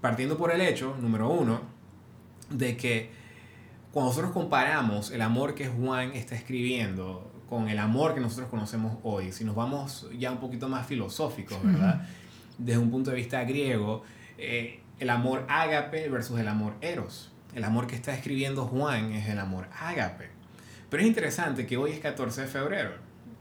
Partiendo 0.02 0.38
por 0.38 0.52
el 0.52 0.60
hecho, 0.60 0.98
número 1.00 1.30
uno, 1.30 1.62
de 2.50 2.76
que 2.76 3.12
cuando 3.94 4.10
nosotros 4.10 4.34
comparamos 4.34 5.12
el 5.12 5.22
amor 5.22 5.56
que 5.56 5.68
Juan 5.68 6.12
está 6.14 6.36
escribiendo 6.36 7.33
con 7.50 7.70
el 7.70 7.80
amor 7.80 8.14
que 8.14 8.20
nosotros 8.20 8.50
conocemos 8.50 8.98
hoy, 9.04 9.32
si 9.32 9.44
nos 9.44 9.56
vamos 9.56 10.08
ya 10.18 10.32
un 10.32 10.40
poquito 10.40 10.68
más 10.70 10.88
filosóficos, 10.88 11.62
¿verdad? 11.64 12.08
Desde 12.58 12.80
un 12.80 12.90
punto 12.90 13.12
de 13.12 13.18
vista 13.18 13.44
griego, 13.44 14.04
eh, 14.38 14.82
el 15.00 15.10
amor 15.10 15.46
ágape 15.50 16.10
versus 16.10 16.40
el 16.40 16.48
amor 16.48 16.76
eros. 16.82 17.32
El 17.56 17.64
amor 17.64 17.88
que 17.88 17.96
está 17.96 18.14
escribiendo 18.14 18.66
Juan 18.66 19.12
es 19.12 19.30
el 19.30 19.40
amor 19.40 19.68
ágape. 19.80 20.30
Pero 20.90 21.04
es 21.04 21.08
interesante 21.08 21.66
que 21.66 21.78
hoy 21.78 21.92
es 21.92 22.00
14 22.00 22.42
de 22.42 22.48
febrero 22.48 22.92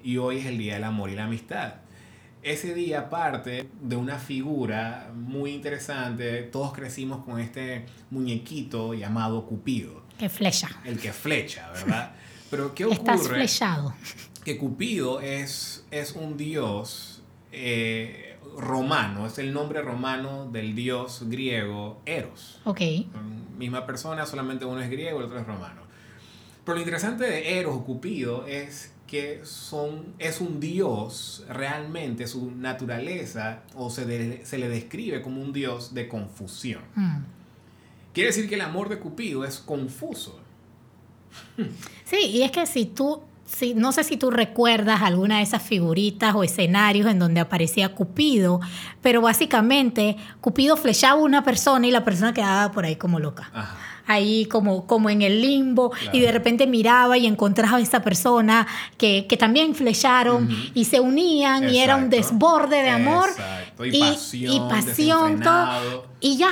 y 0.02 0.16
hoy 0.18 0.38
es 0.38 0.46
el 0.46 0.58
Día 0.58 0.74
del 0.74 0.84
Amor 0.84 1.10
y 1.10 1.14
la 1.14 1.24
Amistad. 1.24 1.74
Ese 2.42 2.74
día 2.74 3.08
parte 3.08 3.68
de 3.80 3.96
una 3.96 4.18
figura 4.18 5.10
muy 5.14 5.52
interesante. 5.52 6.42
Todos 6.42 6.72
crecimos 6.72 7.24
con 7.24 7.38
este 7.38 7.86
muñequito 8.10 8.94
llamado 8.94 9.46
Cupido. 9.46 10.02
Que 10.18 10.28
flecha. 10.28 10.68
El 10.84 10.98
que 10.98 11.12
flecha, 11.12 11.70
¿verdad? 11.70 12.12
Pero 12.52 12.74
¿qué 12.74 12.84
ocurre? 12.84 12.98
Estás 12.98 13.28
flechado. 13.28 13.94
Que 14.44 14.58
Cupido 14.58 15.22
es, 15.22 15.86
es 15.90 16.12
un 16.12 16.36
dios 16.36 17.22
eh, 17.50 18.36
romano, 18.58 19.26
es 19.26 19.38
el 19.38 19.54
nombre 19.54 19.80
romano 19.80 20.50
del 20.50 20.74
dios 20.74 21.22
griego 21.30 22.02
Eros. 22.04 22.60
Ok. 22.64 22.82
Misma 23.56 23.86
persona, 23.86 24.26
solamente 24.26 24.66
uno 24.66 24.82
es 24.82 24.90
griego, 24.90 25.20
el 25.20 25.24
otro 25.24 25.40
es 25.40 25.46
romano. 25.46 25.80
Pero 26.62 26.74
lo 26.74 26.82
interesante 26.82 27.24
de 27.24 27.58
Eros 27.58 27.74
o 27.74 27.84
Cupido 27.86 28.46
es 28.46 28.92
que 29.06 29.40
son, 29.46 30.12
es 30.18 30.42
un 30.42 30.60
dios 30.60 31.46
realmente, 31.48 32.26
su 32.26 32.50
naturaleza, 32.50 33.62
o 33.74 33.88
se, 33.88 34.44
se 34.44 34.58
le 34.58 34.68
describe 34.68 35.22
como 35.22 35.40
un 35.40 35.54
dios 35.54 35.94
de 35.94 36.06
confusión. 36.06 36.82
Mm. 36.96 37.16
Quiere 38.12 38.26
decir 38.26 38.46
que 38.46 38.56
el 38.56 38.60
amor 38.60 38.90
de 38.90 38.98
Cupido 38.98 39.46
es 39.46 39.56
confuso. 39.58 40.38
Sí, 42.04 42.26
y 42.26 42.42
es 42.42 42.50
que 42.50 42.66
si 42.66 42.86
tú, 42.86 43.20
si, 43.46 43.74
no 43.74 43.92
sé 43.92 44.04
si 44.04 44.16
tú 44.16 44.30
recuerdas 44.30 45.02
alguna 45.02 45.38
de 45.38 45.42
esas 45.42 45.62
figuritas 45.62 46.34
o 46.34 46.44
escenarios 46.44 47.10
en 47.10 47.18
donde 47.18 47.40
aparecía 47.40 47.94
Cupido, 47.94 48.60
pero 49.00 49.22
básicamente 49.22 50.16
Cupido 50.40 50.76
flechaba 50.76 51.20
a 51.20 51.24
una 51.24 51.44
persona 51.44 51.86
y 51.86 51.90
la 51.90 52.04
persona 52.04 52.32
quedaba 52.34 52.72
por 52.72 52.84
ahí 52.84 52.96
como 52.96 53.18
loca. 53.18 53.50
ahí 54.06 54.46
como, 54.46 54.86
como 54.86 55.10
en 55.10 55.22
el 55.22 55.40
limbo 55.40 55.92
y 56.12 56.20
de 56.20 56.32
repente 56.32 56.66
miraba 56.66 57.16
y 57.16 57.26
encontraba 57.26 57.76
a 57.76 57.80
esa 57.80 58.02
persona 58.02 58.66
que, 58.98 59.26
también 59.38 59.74
flecharon 59.74 60.48
y 60.74 60.84
se 60.84 61.00
unían 61.00 61.70
y 61.70 61.78
era 61.78 61.96
un 61.96 62.10
desborde 62.10 62.82
de 62.82 62.90
amor 62.90 63.28
y, 63.84 64.00
pasión, 64.00 64.52
y, 64.52 64.60
pasión 64.68 65.40
todo, 65.40 66.06
y 66.20 66.36
ya 66.36 66.50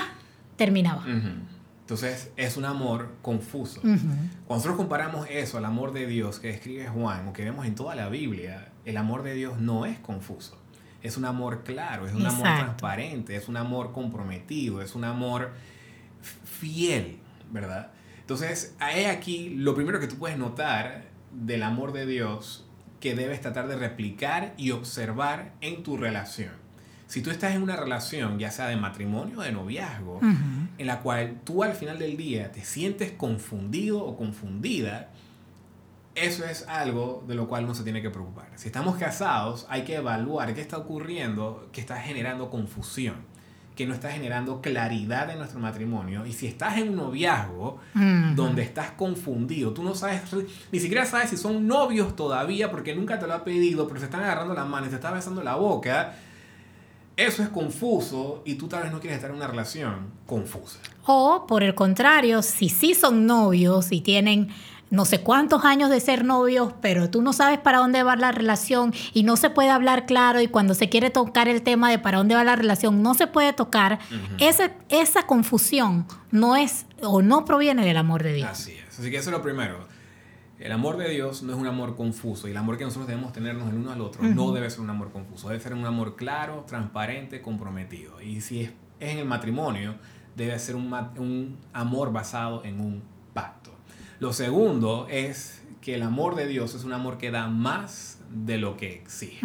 terminaba. 0.57 1.05
Entonces 1.91 2.31
es 2.37 2.57
un 2.57 2.67
amor 2.67 3.17
confuso. 3.21 3.81
Cuando 3.81 4.29
nosotros 4.49 4.77
comparamos 4.77 5.27
eso 5.29 5.59
al 5.59 5.65
amor 5.65 5.93
de 5.93 6.07
Dios 6.07 6.39
que 6.39 6.49
escribe 6.49 6.87
Juan 6.87 7.27
o 7.27 7.33
que 7.33 7.43
vemos 7.43 7.67
en 7.67 7.75
toda 7.75 7.97
la 7.97 8.09
Biblia, 8.09 8.69
el 8.85 8.97
amor 8.97 9.25
de 9.25 9.35
Dios 9.35 9.59
no 9.59 9.87
es 9.87 9.99
confuso. 9.99 10.57
Es 11.03 11.17
un 11.17 11.25
amor 11.25 11.65
claro, 11.65 12.07
es 12.07 12.15
un 12.15 12.25
amor 12.25 12.45
transparente, 12.45 13.35
es 13.35 13.49
un 13.49 13.57
amor 13.57 13.91
comprometido, 13.91 14.83
es 14.83 14.95
un 14.95 15.03
amor 15.03 15.51
fiel, 16.45 17.19
¿verdad? 17.51 17.91
Entonces, 18.21 18.77
hay 18.79 19.07
aquí 19.07 19.57
lo 19.57 19.75
primero 19.75 19.99
que 19.99 20.07
tú 20.07 20.15
puedes 20.15 20.39
notar 20.39 21.07
del 21.33 21.65
amor 21.65 21.91
de 21.93 22.07
Dios 22.07 22.69
que 23.01 23.17
debes 23.17 23.41
tratar 23.41 23.67
de 23.67 23.75
replicar 23.75 24.55
y 24.57 24.71
observar 24.71 25.55
en 25.61 25.83
tu 25.83 25.97
relación 25.97 26.60
si 27.11 27.23
tú 27.23 27.31
estás 27.31 27.57
en 27.57 27.63
una 27.63 27.75
relación, 27.75 28.39
ya 28.39 28.53
sea 28.53 28.69
de 28.69 28.77
matrimonio 28.77 29.41
o 29.41 29.43
de 29.43 29.51
noviazgo, 29.51 30.21
en 30.23 30.87
la 30.87 31.01
cual 31.01 31.41
tú 31.43 31.65
al 31.65 31.75
final 31.75 31.99
del 31.99 32.17
día 32.17 32.53
te 32.53 32.65
sientes 32.65 33.11
confundido 33.11 33.99
o 33.99 34.17
confundida, 34.17 35.11
eso 36.15 36.45
es 36.45 36.69
algo 36.69 37.25
de 37.27 37.35
lo 37.35 37.49
cual 37.49 37.67
no 37.67 37.75
se 37.75 37.83
tiene 37.83 38.01
que 38.01 38.11
preocupar. 38.11 38.51
Si 38.55 38.69
estamos 38.69 38.97
casados, 38.97 39.67
hay 39.69 39.83
que 39.83 39.97
evaluar 39.97 40.55
qué 40.55 40.61
está 40.61 40.79
ocurriendo 40.79 41.69
que 41.73 41.81
está 41.81 41.97
generando 41.97 42.49
confusión, 42.49 43.17
que 43.75 43.87
no 43.87 43.95
está 43.95 44.13
generando 44.13 44.61
claridad 44.61 45.31
en 45.31 45.39
nuestro 45.39 45.59
matrimonio. 45.59 46.25
Y 46.27 46.33
si 46.33 46.47
estás 46.47 46.79
en 46.79 46.91
un 46.91 46.97
noviazgo 46.97 47.81
donde 48.37 48.63
estás 48.63 48.93
confundido, 48.93 49.73
tú 49.73 49.83
no 49.83 49.97
sabes, 49.97 50.23
ni 50.71 50.79
siquiera 50.79 51.05
sabes 51.05 51.31
si 51.31 51.37
son 51.37 51.67
novios 51.67 52.15
todavía 52.15 52.71
porque 52.71 52.95
nunca 52.95 53.19
te 53.19 53.27
lo 53.27 53.35
ha 53.35 53.43
pedido, 53.43 53.89
pero 53.89 53.99
se 53.99 54.07
están 54.07 54.23
agarrando 54.23 54.55
las 54.55 54.69
manos, 54.69 54.91
se 54.91 54.95
está 54.95 55.11
besando 55.11 55.43
la 55.43 55.57
boca 55.57 56.15
eso 57.27 57.43
es 57.43 57.49
confuso 57.49 58.43
y 58.45 58.55
tú 58.55 58.69
tal 58.69 58.85
vez 58.85 58.93
no 58.93 59.01
quieres 59.01 59.17
estar 59.17 59.31
en 59.31 59.37
una 59.37 59.47
relación 59.47 60.11
confusa. 60.27 60.79
O 61.05 61.47
por 61.47 61.63
el 61.63 61.75
contrario, 61.75 62.43
si 62.43 62.69
sí 62.69 62.95
son 62.95 63.27
novios 63.27 63.93
y 63.93 64.01
tienen 64.01 64.49
no 64.91 65.05
sé 65.05 65.21
cuántos 65.21 65.65
años 65.65 65.89
de 65.89 66.01
ser 66.01 66.25
novios, 66.25 66.73
pero 66.81 67.11
tú 67.11 67.23
no 67.23 67.33
sabes 67.33 67.59
para 67.59 67.79
dónde 67.79 68.03
va 68.03 68.17
la 68.17 68.33
relación 68.33 68.93
y 69.13 69.23
no 69.23 69.37
se 69.37 69.49
puede 69.49 69.71
hablar 69.71 70.05
claro 70.05 70.41
y 70.41 70.49
cuando 70.49 70.75
se 70.75 70.89
quiere 70.89 71.11
tocar 71.11 71.49
el 71.49 71.63
tema 71.63 71.91
de 71.91 71.99
para 71.99 72.19
dónde 72.19 72.35
va 72.35 72.43
la 72.43 72.57
relación 72.57 73.03
no 73.03 73.15
se 73.15 73.29
puede 73.29 73.53
tocar, 73.53 74.01
esa, 74.39 74.73
esa 74.89 75.27
confusión 75.27 76.07
no 76.33 76.57
es 76.57 76.87
o 77.03 77.23
no 77.23 77.45
proviene 77.45 77.85
del 77.85 77.97
amor 77.97 78.25
de 78.25 78.35
Dios. 78.35 78.51
Así 78.51 78.73
es. 78.73 78.99
Así 78.99 79.11
que 79.11 79.17
eso 79.17 79.31
es 79.31 79.37
lo 79.37 79.43
primero. 79.43 79.90
El 80.61 80.73
amor 80.73 80.99
de 80.99 81.09
Dios 81.09 81.43
no 81.43 81.55
es 81.55 81.59
un 81.59 81.67
amor 81.67 81.97
confuso 81.97 82.47
y 82.47 82.51
el 82.51 82.57
amor 82.59 82.77
que 82.77 82.85
nosotros 82.85 83.09
debemos 83.09 83.33
tenernos 83.33 83.71
el 83.71 83.77
uno 83.77 83.93
al 83.93 84.01
otro 84.03 84.23
no 84.23 84.53
debe 84.53 84.69
ser 84.69 84.81
un 84.81 84.91
amor 84.91 85.11
confuso, 85.11 85.49
debe 85.49 85.59
ser 85.59 85.73
un 85.73 85.87
amor 85.87 86.17
claro, 86.17 86.65
transparente, 86.69 87.41
comprometido. 87.41 88.21
Y 88.21 88.43
si 88.43 88.61
es, 88.61 88.73
en 89.01 89.19
el 89.19 89.25
matrimonio, 89.25 89.95
debe 90.37 90.59
ser 90.59 90.77
un, 90.77 90.93
un 91.17 91.57
amor 91.73 92.13
basado 92.13 92.63
en 92.63 92.79
un 92.79 93.03
pacto. 93.33 93.71
Lo 94.19 94.35
segundo 94.35 95.07
es 95.09 95.63
que 95.81 95.95
el 95.95 96.03
amor 96.03 96.35
de 96.35 96.47
Dios 96.47 96.75
es 96.75 96.85
un 96.85 96.93
amor 96.93 97.17
que 97.17 97.31
da 97.31 97.49
más 97.49 98.21
de 98.31 98.59
lo 98.59 98.77
que 98.77 98.93
exige. 98.93 99.41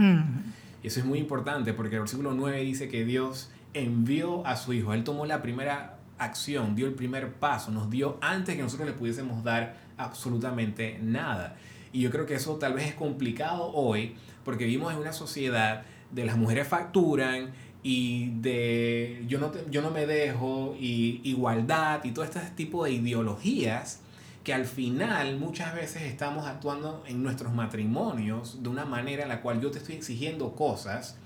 Y 0.83 0.87
eso 0.87 0.99
es 0.99 1.05
muy 1.05 1.19
importante 1.19 1.71
porque 1.71 1.95
el 1.95 2.01
versículo 2.01 2.33
9 2.33 2.61
dice 2.61 2.89
que 2.89 3.05
Dios 3.05 3.49
envió 3.73 4.45
a 4.45 4.57
su 4.57 4.73
Hijo. 4.73 4.93
Él 4.93 5.05
tomó 5.05 5.25
la 5.25 5.41
primera 5.41 5.97
acción, 6.17 6.75
dio 6.75 6.87
el 6.87 6.93
primer 6.93 7.35
paso, 7.35 7.71
nos 7.71 7.89
dio 7.89 8.17
antes 8.21 8.57
que 8.57 8.61
nosotros 8.61 8.87
le 8.89 8.93
pudiésemos 8.93 9.45
dar 9.45 9.84
absolutamente 9.97 10.99
nada. 11.01 11.55
Y 11.91 12.01
yo 12.01 12.11
creo 12.11 12.25
que 12.25 12.35
eso 12.35 12.55
tal 12.55 12.73
vez 12.73 12.87
es 12.87 12.95
complicado 12.95 13.71
hoy 13.73 14.15
porque 14.43 14.65
vivimos 14.65 14.93
en 14.93 14.99
una 14.99 15.13
sociedad 15.13 15.83
de 16.11 16.25
las 16.25 16.37
mujeres 16.37 16.67
facturan 16.67 17.51
y 17.83 18.31
de 18.41 19.23
yo 19.27 19.39
no, 19.39 19.51
yo 19.69 19.81
no 19.81 19.91
me 19.91 20.05
dejo 20.05 20.75
y 20.79 21.21
igualdad 21.23 22.03
y 22.03 22.11
todo 22.11 22.25
este 22.25 22.39
tipo 22.55 22.83
de 22.83 22.91
ideologías 22.91 24.01
que 24.43 24.53
al 24.53 24.65
final 24.65 25.39
muchas 25.39 25.73
veces 25.73 26.03
estamos 26.03 26.45
actuando 26.45 27.03
en 27.07 27.23
nuestros 27.23 27.53
matrimonios 27.53 28.61
de 28.61 28.69
una 28.69 28.85
manera 28.85 29.23
en 29.23 29.29
la 29.29 29.41
cual 29.41 29.59
yo 29.59 29.71
te 29.71 29.79
estoy 29.79 29.95
exigiendo 29.95 30.51
cosas, 30.53 31.17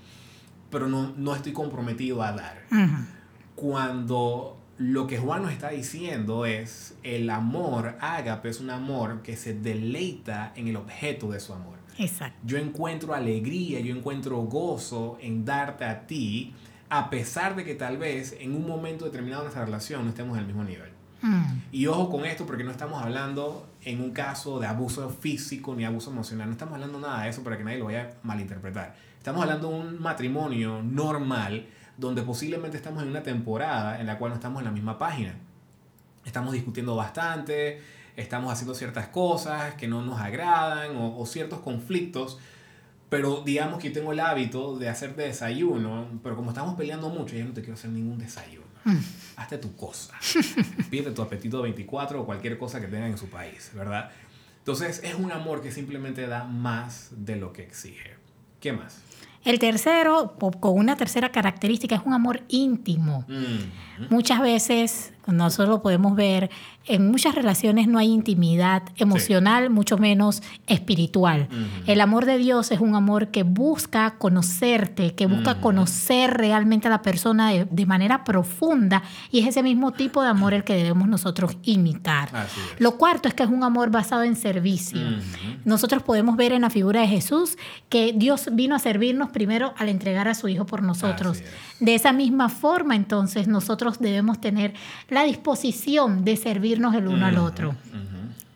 pero 0.70 0.88
no, 0.88 1.12
no 1.16 1.34
estoy 1.34 1.52
comprometido 1.52 2.22
a 2.22 2.32
dar. 2.32 2.62
Cuando 3.56 4.59
lo 4.80 5.06
que 5.06 5.18
Juan 5.18 5.42
nos 5.42 5.52
está 5.52 5.68
diciendo 5.68 6.46
es 6.46 6.94
el 7.02 7.28
amor 7.28 7.96
ágape 8.00 8.48
es 8.48 8.60
un 8.60 8.70
amor 8.70 9.20
que 9.20 9.36
se 9.36 9.52
deleita 9.52 10.54
en 10.56 10.68
el 10.68 10.76
objeto 10.76 11.30
de 11.30 11.38
su 11.38 11.52
amor. 11.52 11.76
Exacto. 11.98 12.38
Yo 12.46 12.56
encuentro 12.56 13.12
alegría, 13.12 13.80
yo 13.80 13.94
encuentro 13.94 14.38
gozo 14.38 15.18
en 15.20 15.44
darte 15.44 15.84
a 15.84 16.06
ti, 16.06 16.54
a 16.88 17.10
pesar 17.10 17.56
de 17.56 17.64
que 17.66 17.74
tal 17.74 17.98
vez 17.98 18.34
en 18.40 18.56
un 18.56 18.66
momento 18.66 19.04
determinado 19.04 19.42
de 19.42 19.48
nuestra 19.48 19.66
relación 19.66 20.04
no 20.04 20.08
estemos 20.08 20.38
el 20.38 20.46
mismo 20.46 20.64
nivel. 20.64 20.89
Mm. 21.22 21.44
Y 21.72 21.86
ojo 21.86 22.10
con 22.10 22.24
esto 22.24 22.46
porque 22.46 22.64
no 22.64 22.70
estamos 22.70 23.02
hablando 23.02 23.68
en 23.82 24.00
un 24.00 24.10
caso 24.12 24.58
de 24.58 24.66
abuso 24.66 25.08
físico 25.10 25.74
ni 25.74 25.84
abuso 25.84 26.10
emocional, 26.10 26.46
no 26.46 26.52
estamos 26.52 26.74
hablando 26.74 26.98
nada 26.98 27.24
de 27.24 27.30
eso 27.30 27.42
para 27.42 27.58
que 27.58 27.64
nadie 27.64 27.78
lo 27.78 27.86
vaya 27.86 28.02
a 28.02 28.26
malinterpretar. 28.26 28.94
Estamos 29.18 29.42
hablando 29.42 29.68
de 29.68 29.74
un 29.74 30.00
matrimonio 30.00 30.82
normal 30.82 31.66
donde 31.98 32.22
posiblemente 32.22 32.76
estamos 32.76 33.02
en 33.02 33.10
una 33.10 33.22
temporada 33.22 34.00
en 34.00 34.06
la 34.06 34.16
cual 34.16 34.30
no 34.30 34.36
estamos 34.36 34.60
en 34.60 34.64
la 34.64 34.70
misma 34.70 34.98
página. 34.98 35.34
Estamos 36.24 36.52
discutiendo 36.52 36.96
bastante, 36.96 37.82
estamos 38.16 38.52
haciendo 38.52 38.74
ciertas 38.74 39.08
cosas 39.08 39.74
que 39.74 39.86
no 39.86 40.02
nos 40.02 40.18
agradan 40.20 40.96
o, 40.96 41.24
ciertos 41.26 41.60
conflictos, 41.60 42.38
pero 43.10 43.42
digamos 43.44 43.78
que 43.78 43.88
yo 43.88 43.94
tengo 43.94 44.12
el 44.12 44.20
hábito 44.20 44.78
de 44.78 44.88
hacerte 44.88 45.22
desayuno, 45.22 46.06
pero 46.22 46.36
como 46.36 46.50
estamos 46.50 46.74
peleando 46.76 47.10
mucho, 47.10 47.36
yo 47.36 47.44
no 47.44 47.52
te 47.52 47.60
quiero 47.60 47.74
hacer 47.74 47.90
ningún 47.90 48.18
desayuno. 48.18 48.66
Hazte 49.40 49.56
tu 49.56 49.74
cosa. 49.74 50.12
Pide 50.90 51.12
tu 51.12 51.22
apetito 51.22 51.62
24 51.62 52.20
o 52.20 52.26
cualquier 52.26 52.58
cosa 52.58 52.78
que 52.78 52.88
tengan 52.88 53.12
en 53.12 53.16
su 53.16 53.30
país, 53.30 53.70
¿verdad? 53.74 54.10
Entonces 54.58 55.00
es 55.02 55.14
un 55.14 55.32
amor 55.32 55.62
que 55.62 55.72
simplemente 55.72 56.26
da 56.26 56.44
más 56.44 57.08
de 57.12 57.36
lo 57.36 57.50
que 57.50 57.62
exige. 57.62 58.16
¿Qué 58.60 58.74
más? 58.74 59.00
El 59.42 59.58
tercero, 59.58 60.36
con 60.36 60.78
una 60.78 60.94
tercera 60.94 61.32
característica, 61.32 61.94
es 61.94 62.02
un 62.04 62.12
amor 62.12 62.42
íntimo. 62.48 63.24
Mm. 63.28 63.89
Muchas 64.08 64.40
veces 64.40 65.12
nosotros 65.26 65.68
lo 65.68 65.82
podemos 65.82 66.16
ver, 66.16 66.50
en 66.86 67.10
muchas 67.10 67.34
relaciones 67.34 67.86
no 67.86 67.98
hay 67.98 68.08
intimidad 68.08 68.82
emocional, 68.96 69.70
mucho 69.70 69.98
menos 69.98 70.42
espiritual. 70.66 71.48
El 71.86 72.00
amor 72.00 72.24
de 72.24 72.38
Dios 72.38 72.72
es 72.72 72.80
un 72.80 72.94
amor 72.94 73.28
que 73.28 73.42
busca 73.42 74.16
conocerte, 74.18 75.14
que 75.14 75.26
busca 75.26 75.60
conocer 75.60 76.32
realmente 76.32 76.88
a 76.88 76.90
la 76.90 77.02
persona 77.02 77.50
de, 77.50 77.86
manera 77.86 78.24
profunda 78.24 79.02
y 79.30 79.40
es 79.40 79.48
ese 79.48 79.62
mismo 79.62 79.92
tipo 79.92 80.22
de 80.22 80.28
amor 80.28 80.54
el 80.54 80.64
que 80.64 80.74
debemos 80.74 81.08
nosotros 81.08 81.56
imitar. 81.64 82.30
Lo 82.78 82.96
cuarto 82.96 83.28
es 83.28 83.34
que 83.34 83.42
es 83.42 83.48
un 83.48 83.62
amor 83.62 83.90
basado 83.90 84.22
en 84.22 84.36
servicio. 84.36 85.00
Nosotros 85.64 86.02
podemos 86.02 86.36
ver 86.36 86.52
en 86.52 86.62
la 86.62 86.70
figura 86.70 87.02
de 87.02 87.08
Jesús 87.08 87.56
que 87.88 88.12
Dios 88.14 88.48
vino 88.52 88.74
a 88.74 88.78
servirnos 88.78 89.30
primero 89.30 89.74
al 89.76 89.88
entregar 89.88 90.28
a 90.28 90.34
su 90.34 90.48
Hijo 90.48 90.66
por 90.66 90.82
nosotros. 90.82 91.42
De 91.78 91.94
esa 91.94 92.12
misma 92.12 92.48
forma, 92.48 92.94
entonces, 92.94 93.48
nosotros 93.48 93.89
debemos 93.98 94.40
tener 94.40 94.74
la 95.08 95.24
disposición 95.24 96.24
de 96.24 96.36
servirnos 96.36 96.94
el 96.94 97.08
uno 97.08 97.26
al 97.26 97.38
otro. 97.38 97.74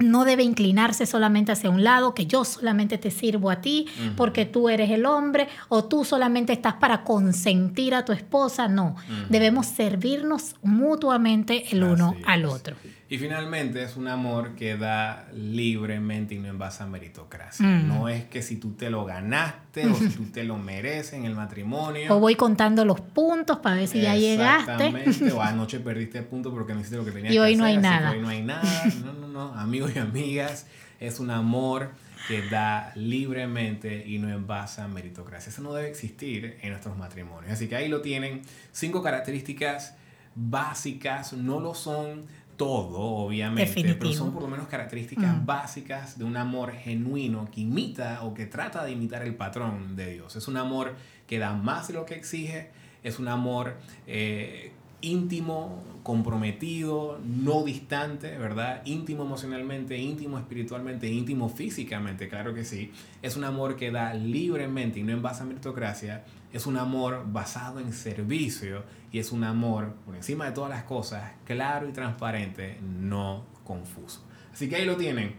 No 0.01 0.25
debe 0.25 0.43
inclinarse 0.43 1.07
solamente 1.07 1.53
hacia 1.53 1.71
un 1.71 1.85
lado, 1.85 2.15
que 2.15 2.27
yo 2.27 2.45
solamente 2.45 2.99
te 2.99 3.11
sirvo 3.11 3.51
a 3.51 3.61
ti 3.61 3.87
porque 4.17 4.45
tú 4.45 4.69
eres 4.69 4.91
el 4.91 5.07
hombre 5.07 5.49
o 5.69 5.85
tú 5.85 6.05
solamente 6.05 6.53
estás 6.53 6.75
para 6.75 7.05
consentir 7.05 7.95
a 7.95 8.05
tu 8.05 8.13
esposa. 8.13 8.69
No, 8.69 8.97
debemos 9.29 9.67
servirnos 9.67 10.57
mutuamente 10.63 11.65
el 11.71 11.85
uno 11.85 12.17
al 12.27 12.45
otro. 12.45 12.77
Y 13.09 13.19
finalmente 13.19 13.83
es 13.83 13.97
un 13.97 14.09
amor 14.09 14.55
que 14.55 14.77
da 14.77 15.29
libremente 15.35 16.35
y 16.35 16.39
no 16.39 16.49
en 16.49 16.59
base 16.59 16.83
a 16.83 16.87
meritocracia. 16.87 17.67
Mm. 17.67 17.87
No 17.89 18.09
es 18.09 18.25
que 18.25 18.41
si 18.41 18.57
tú 18.57 18.73
te 18.73 18.89
lo 18.89 19.05
ganaste 19.05 19.87
o 19.87 19.95
si 19.95 20.09
tú 20.09 20.25
te 20.33 20.43
lo 20.43 20.57
mereces 20.57 21.15
en 21.15 21.27
el 21.27 21.35
matrimonio. 21.35 22.15
O 22.15 22.19
voy 22.19 22.35
contando 22.35 22.85
los 22.85 23.01
puntos 23.01 23.59
para 23.59 23.77
ver 23.77 23.89
si 23.89 24.01
ya 24.01 24.17
llegaste. 24.17 24.73
Exactamente. 24.73 25.33
O 25.33 25.43
anoche 25.43 25.81
perdiste 25.81 26.23
puntos 26.23 26.53
porque 26.55 26.73
no 26.73 26.81
hiciste 26.81 26.97
lo 26.97 27.05
que 27.05 27.13
tenías 27.13 27.35
y 27.35 27.39
hoy 27.39 27.57
no 27.57 27.65
hay 27.65 27.77
nada. 27.77 28.13
hoy 28.13 28.21
no 28.21 28.29
hay 28.29 28.43
nada. 28.43 28.63
No, 29.05 29.13
no, 29.13 29.29
no. 29.29 29.55
Amigos 29.55 29.93
y 29.95 29.99
amigas, 29.99 30.67
es 30.99 31.21
un 31.21 31.31
amor 31.31 31.91
que 32.27 32.41
da 32.49 32.91
libremente 32.95 34.07
y 34.07 34.19
no 34.19 34.31
en 34.31 34.47
base 34.47 34.81
a 34.81 34.89
meritocracia. 34.89 35.51
Eso 35.51 35.61
no 35.61 35.75
debe 35.75 35.91
existir 35.91 36.57
en 36.63 36.71
nuestros 36.71 36.97
matrimonios. 36.97 37.53
Así 37.53 37.69
que 37.69 37.77
ahí 37.77 37.89
lo 37.89 38.01
tienen. 38.01 38.41
Cinco 38.73 39.03
características 39.03 39.95
básicas, 40.35 41.33
no 41.33 41.61
lo 41.61 41.75
son 41.75 42.27
todo, 42.57 43.01
obviamente, 43.01 43.95
pero 43.95 44.13
son 44.13 44.33
por 44.33 44.43
lo 44.43 44.49
menos 44.49 44.69
características 44.69 45.43
mm. 45.43 45.47
básicas 45.47 46.19
de 46.19 46.25
un 46.25 46.37
amor 46.37 46.73
genuino 46.73 47.49
que 47.51 47.63
imita 47.63 48.23
o 48.23 48.35
que 48.35 48.47
trata 48.47 48.85
de 48.85 48.93
imitar 48.93 49.23
el 49.23 49.35
patrón 49.35 49.97
de 49.97 50.13
Dios. 50.13 50.37
Es 50.37 50.49
un 50.49 50.57
amor 50.57 50.95
que 51.27 51.39
da 51.39 51.55
más 51.55 51.89
de 51.89 51.95
lo 51.95 52.05
que 52.05 52.15
exige, 52.15 52.71
es 53.03 53.19
un 53.19 53.29
amor 53.29 53.77
eh, 54.07 54.73
íntimo, 55.01 55.83
comprometido, 56.03 57.19
no 57.25 57.63
distante, 57.63 58.37
¿verdad? 58.39 58.83
Íntimo 58.85 59.25
emocionalmente, 59.25 59.97
íntimo 59.99 60.39
espiritualmente, 60.39 61.09
íntimo 61.09 61.49
físicamente, 61.49 62.29
claro 62.29 62.55
que 62.55 62.65
sí. 62.65 62.93
Es 63.23 63.37
un 63.37 63.45
amor 63.45 63.77
que 63.77 63.91
da 63.91 64.15
libremente 64.15 65.01
y 65.01 65.03
no 65.03 65.13
en 65.13 65.23
base 65.23 65.43
a 65.43 65.47
meritocracia. 65.47 66.25
Es 66.55 66.67
un 66.67 66.77
amor 66.77 67.25
basado 67.27 67.81
en 67.81 67.93
servicio 67.93 68.85
y 69.11 69.19
es 69.19 69.33
un 69.33 69.43
amor, 69.43 69.97
por 70.07 70.15
encima 70.15 70.45
de 70.45 70.53
todas 70.53 70.71
las 70.71 70.85
cosas, 70.85 71.33
claro 71.45 71.89
y 71.89 71.93
transparente, 71.93 72.79
no 72.81 73.45
confuso. 73.65 74.23
Así 74.53 74.69
que 74.69 74.77
ahí 74.77 74.85
lo 74.85 74.97
tienen. 74.97 75.35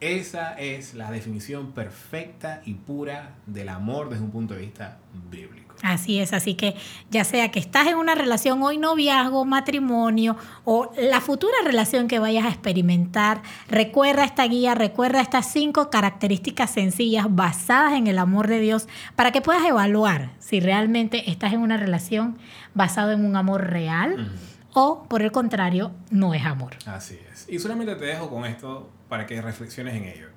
Esa 0.00 0.58
es 0.58 0.94
la 0.94 1.10
definición 1.10 1.72
perfecta 1.72 2.62
y 2.64 2.72
pura 2.72 3.34
del 3.46 3.68
amor 3.68 4.08
desde 4.08 4.24
un 4.24 4.30
punto 4.30 4.54
de 4.54 4.60
vista 4.60 4.96
bíblico. 5.30 5.74
Así 5.82 6.20
es, 6.20 6.32
así 6.32 6.54
que 6.54 6.74
ya 7.10 7.24
sea 7.24 7.50
que 7.50 7.58
estás 7.58 7.86
en 7.86 7.96
una 7.96 8.14
relación 8.14 8.62
hoy, 8.62 8.76
noviazgo, 8.78 9.44
matrimonio 9.44 10.36
o 10.64 10.90
la 10.98 11.20
futura 11.20 11.54
relación 11.64 12.08
que 12.08 12.18
vayas 12.18 12.44
a 12.44 12.48
experimentar, 12.48 13.42
recuerda 13.68 14.24
esta 14.24 14.46
guía, 14.46 14.74
recuerda 14.74 15.20
estas 15.20 15.50
cinco 15.50 15.90
características 15.90 16.70
sencillas 16.70 17.26
basadas 17.28 17.94
en 17.94 18.06
el 18.06 18.18
amor 18.18 18.48
de 18.48 18.60
Dios 18.60 18.88
para 19.16 19.32
que 19.32 19.40
puedas 19.40 19.64
evaluar 19.66 20.32
si 20.38 20.60
realmente 20.60 21.30
estás 21.30 21.52
en 21.52 21.60
una 21.60 21.76
relación 21.76 22.38
basada 22.74 23.14
en 23.14 23.24
un 23.24 23.36
amor 23.36 23.70
real 23.70 24.30
o 24.72 25.04
por 25.04 25.22
el 25.22 25.32
contrario 25.32 25.92
no 26.10 26.34
es 26.34 26.44
amor. 26.44 26.76
Así 26.86 27.18
es. 27.32 27.46
Y 27.48 27.58
solamente 27.58 27.96
te 27.96 28.04
dejo 28.04 28.30
con 28.30 28.44
esto 28.44 28.90
para 29.08 29.26
que 29.26 29.40
reflexiones 29.40 29.94
en 29.94 30.04
ello. 30.04 30.28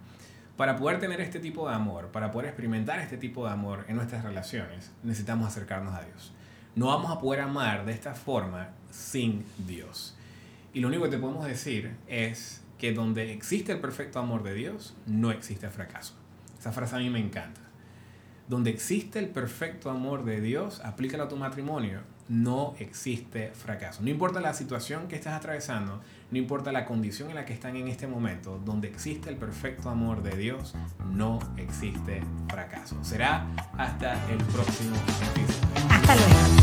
Para 0.58 0.78
poder 0.78 1.00
tener 1.00 1.20
este 1.22 1.40
tipo 1.40 1.68
de 1.68 1.76
amor, 1.76 2.10
para 2.12 2.32
poder 2.32 2.50
experimentar 2.50 3.00
este 3.00 3.18
tipo 3.18 3.46
de 3.46 3.52
amor 3.52 3.86
en 3.88 3.96
nuestras 3.96 4.24
relaciones, 4.24 4.92
necesitamos 5.02 5.48
acercarnos 5.48 5.96
a 5.96 6.04
Dios. 6.04 6.32
No 6.76 6.88
vamos 6.88 7.12
a 7.12 7.20
poder 7.20 7.42
amar 7.42 7.86
de 7.86 7.92
esta 7.92 8.14
forma 8.14 8.70
sin 8.92 9.46
Dios. 9.68 10.16
Y 10.74 10.80
lo 10.80 10.88
único 10.88 11.04
que 11.04 11.12
te 11.12 11.18
podemos 11.18 11.46
decir 11.46 11.96
es 12.08 12.62
que 12.78 12.94
donde 12.94 13.32
existe 13.32 13.72
el 13.72 13.80
perfecto 13.80 14.20
amor 14.20 14.44
de 14.44 14.54
Dios, 14.54 14.96
no 15.06 15.32
existe 15.32 15.70
fracaso. 15.70 16.14
Esa 16.60 16.72
frase 16.72 16.96
a 16.96 17.00
mí 17.00 17.10
me 17.10 17.20
encanta. 17.20 17.62
Donde 18.48 18.72
existe 18.72 19.20
el 19.20 19.30
perfecto 19.30 19.90
amor 19.90 20.26
de 20.26 20.42
Dios, 20.42 20.82
aplícalo 20.84 21.24
a 21.24 21.28
tu 21.30 21.38
matrimonio, 21.38 22.02
no 22.30 22.76
existe 22.80 23.52
fracaso. 23.54 24.02
No 24.02 24.10
importa 24.10 24.40
la 24.40 24.54
situación 24.54 25.08
que 25.08 25.16
estés 25.16 25.34
atravesando, 25.34 26.02
no 26.32 26.38
importa 26.38 26.72
la 26.72 26.86
condición 26.86 27.30
en 27.30 27.36
la 27.36 27.46
que 27.46 27.54
están 27.54 27.76
en 27.76 27.88
este 27.88 28.08
momento, 28.08 28.60
donde 28.64 28.88
existe 28.88 29.30
el 29.30 29.38
perfecto 29.38 29.90
amor 29.90 30.24
de 30.24 30.36
Dios, 30.38 30.76
no 31.12 31.40
existe 31.58 32.22
fracaso. 32.50 32.98
Será 33.04 33.48
hasta 33.78 34.14
el 34.32 34.38
próximo 34.46 34.96
episodio. 34.96 35.90
Hasta 35.90 36.16
luego. 36.16 36.63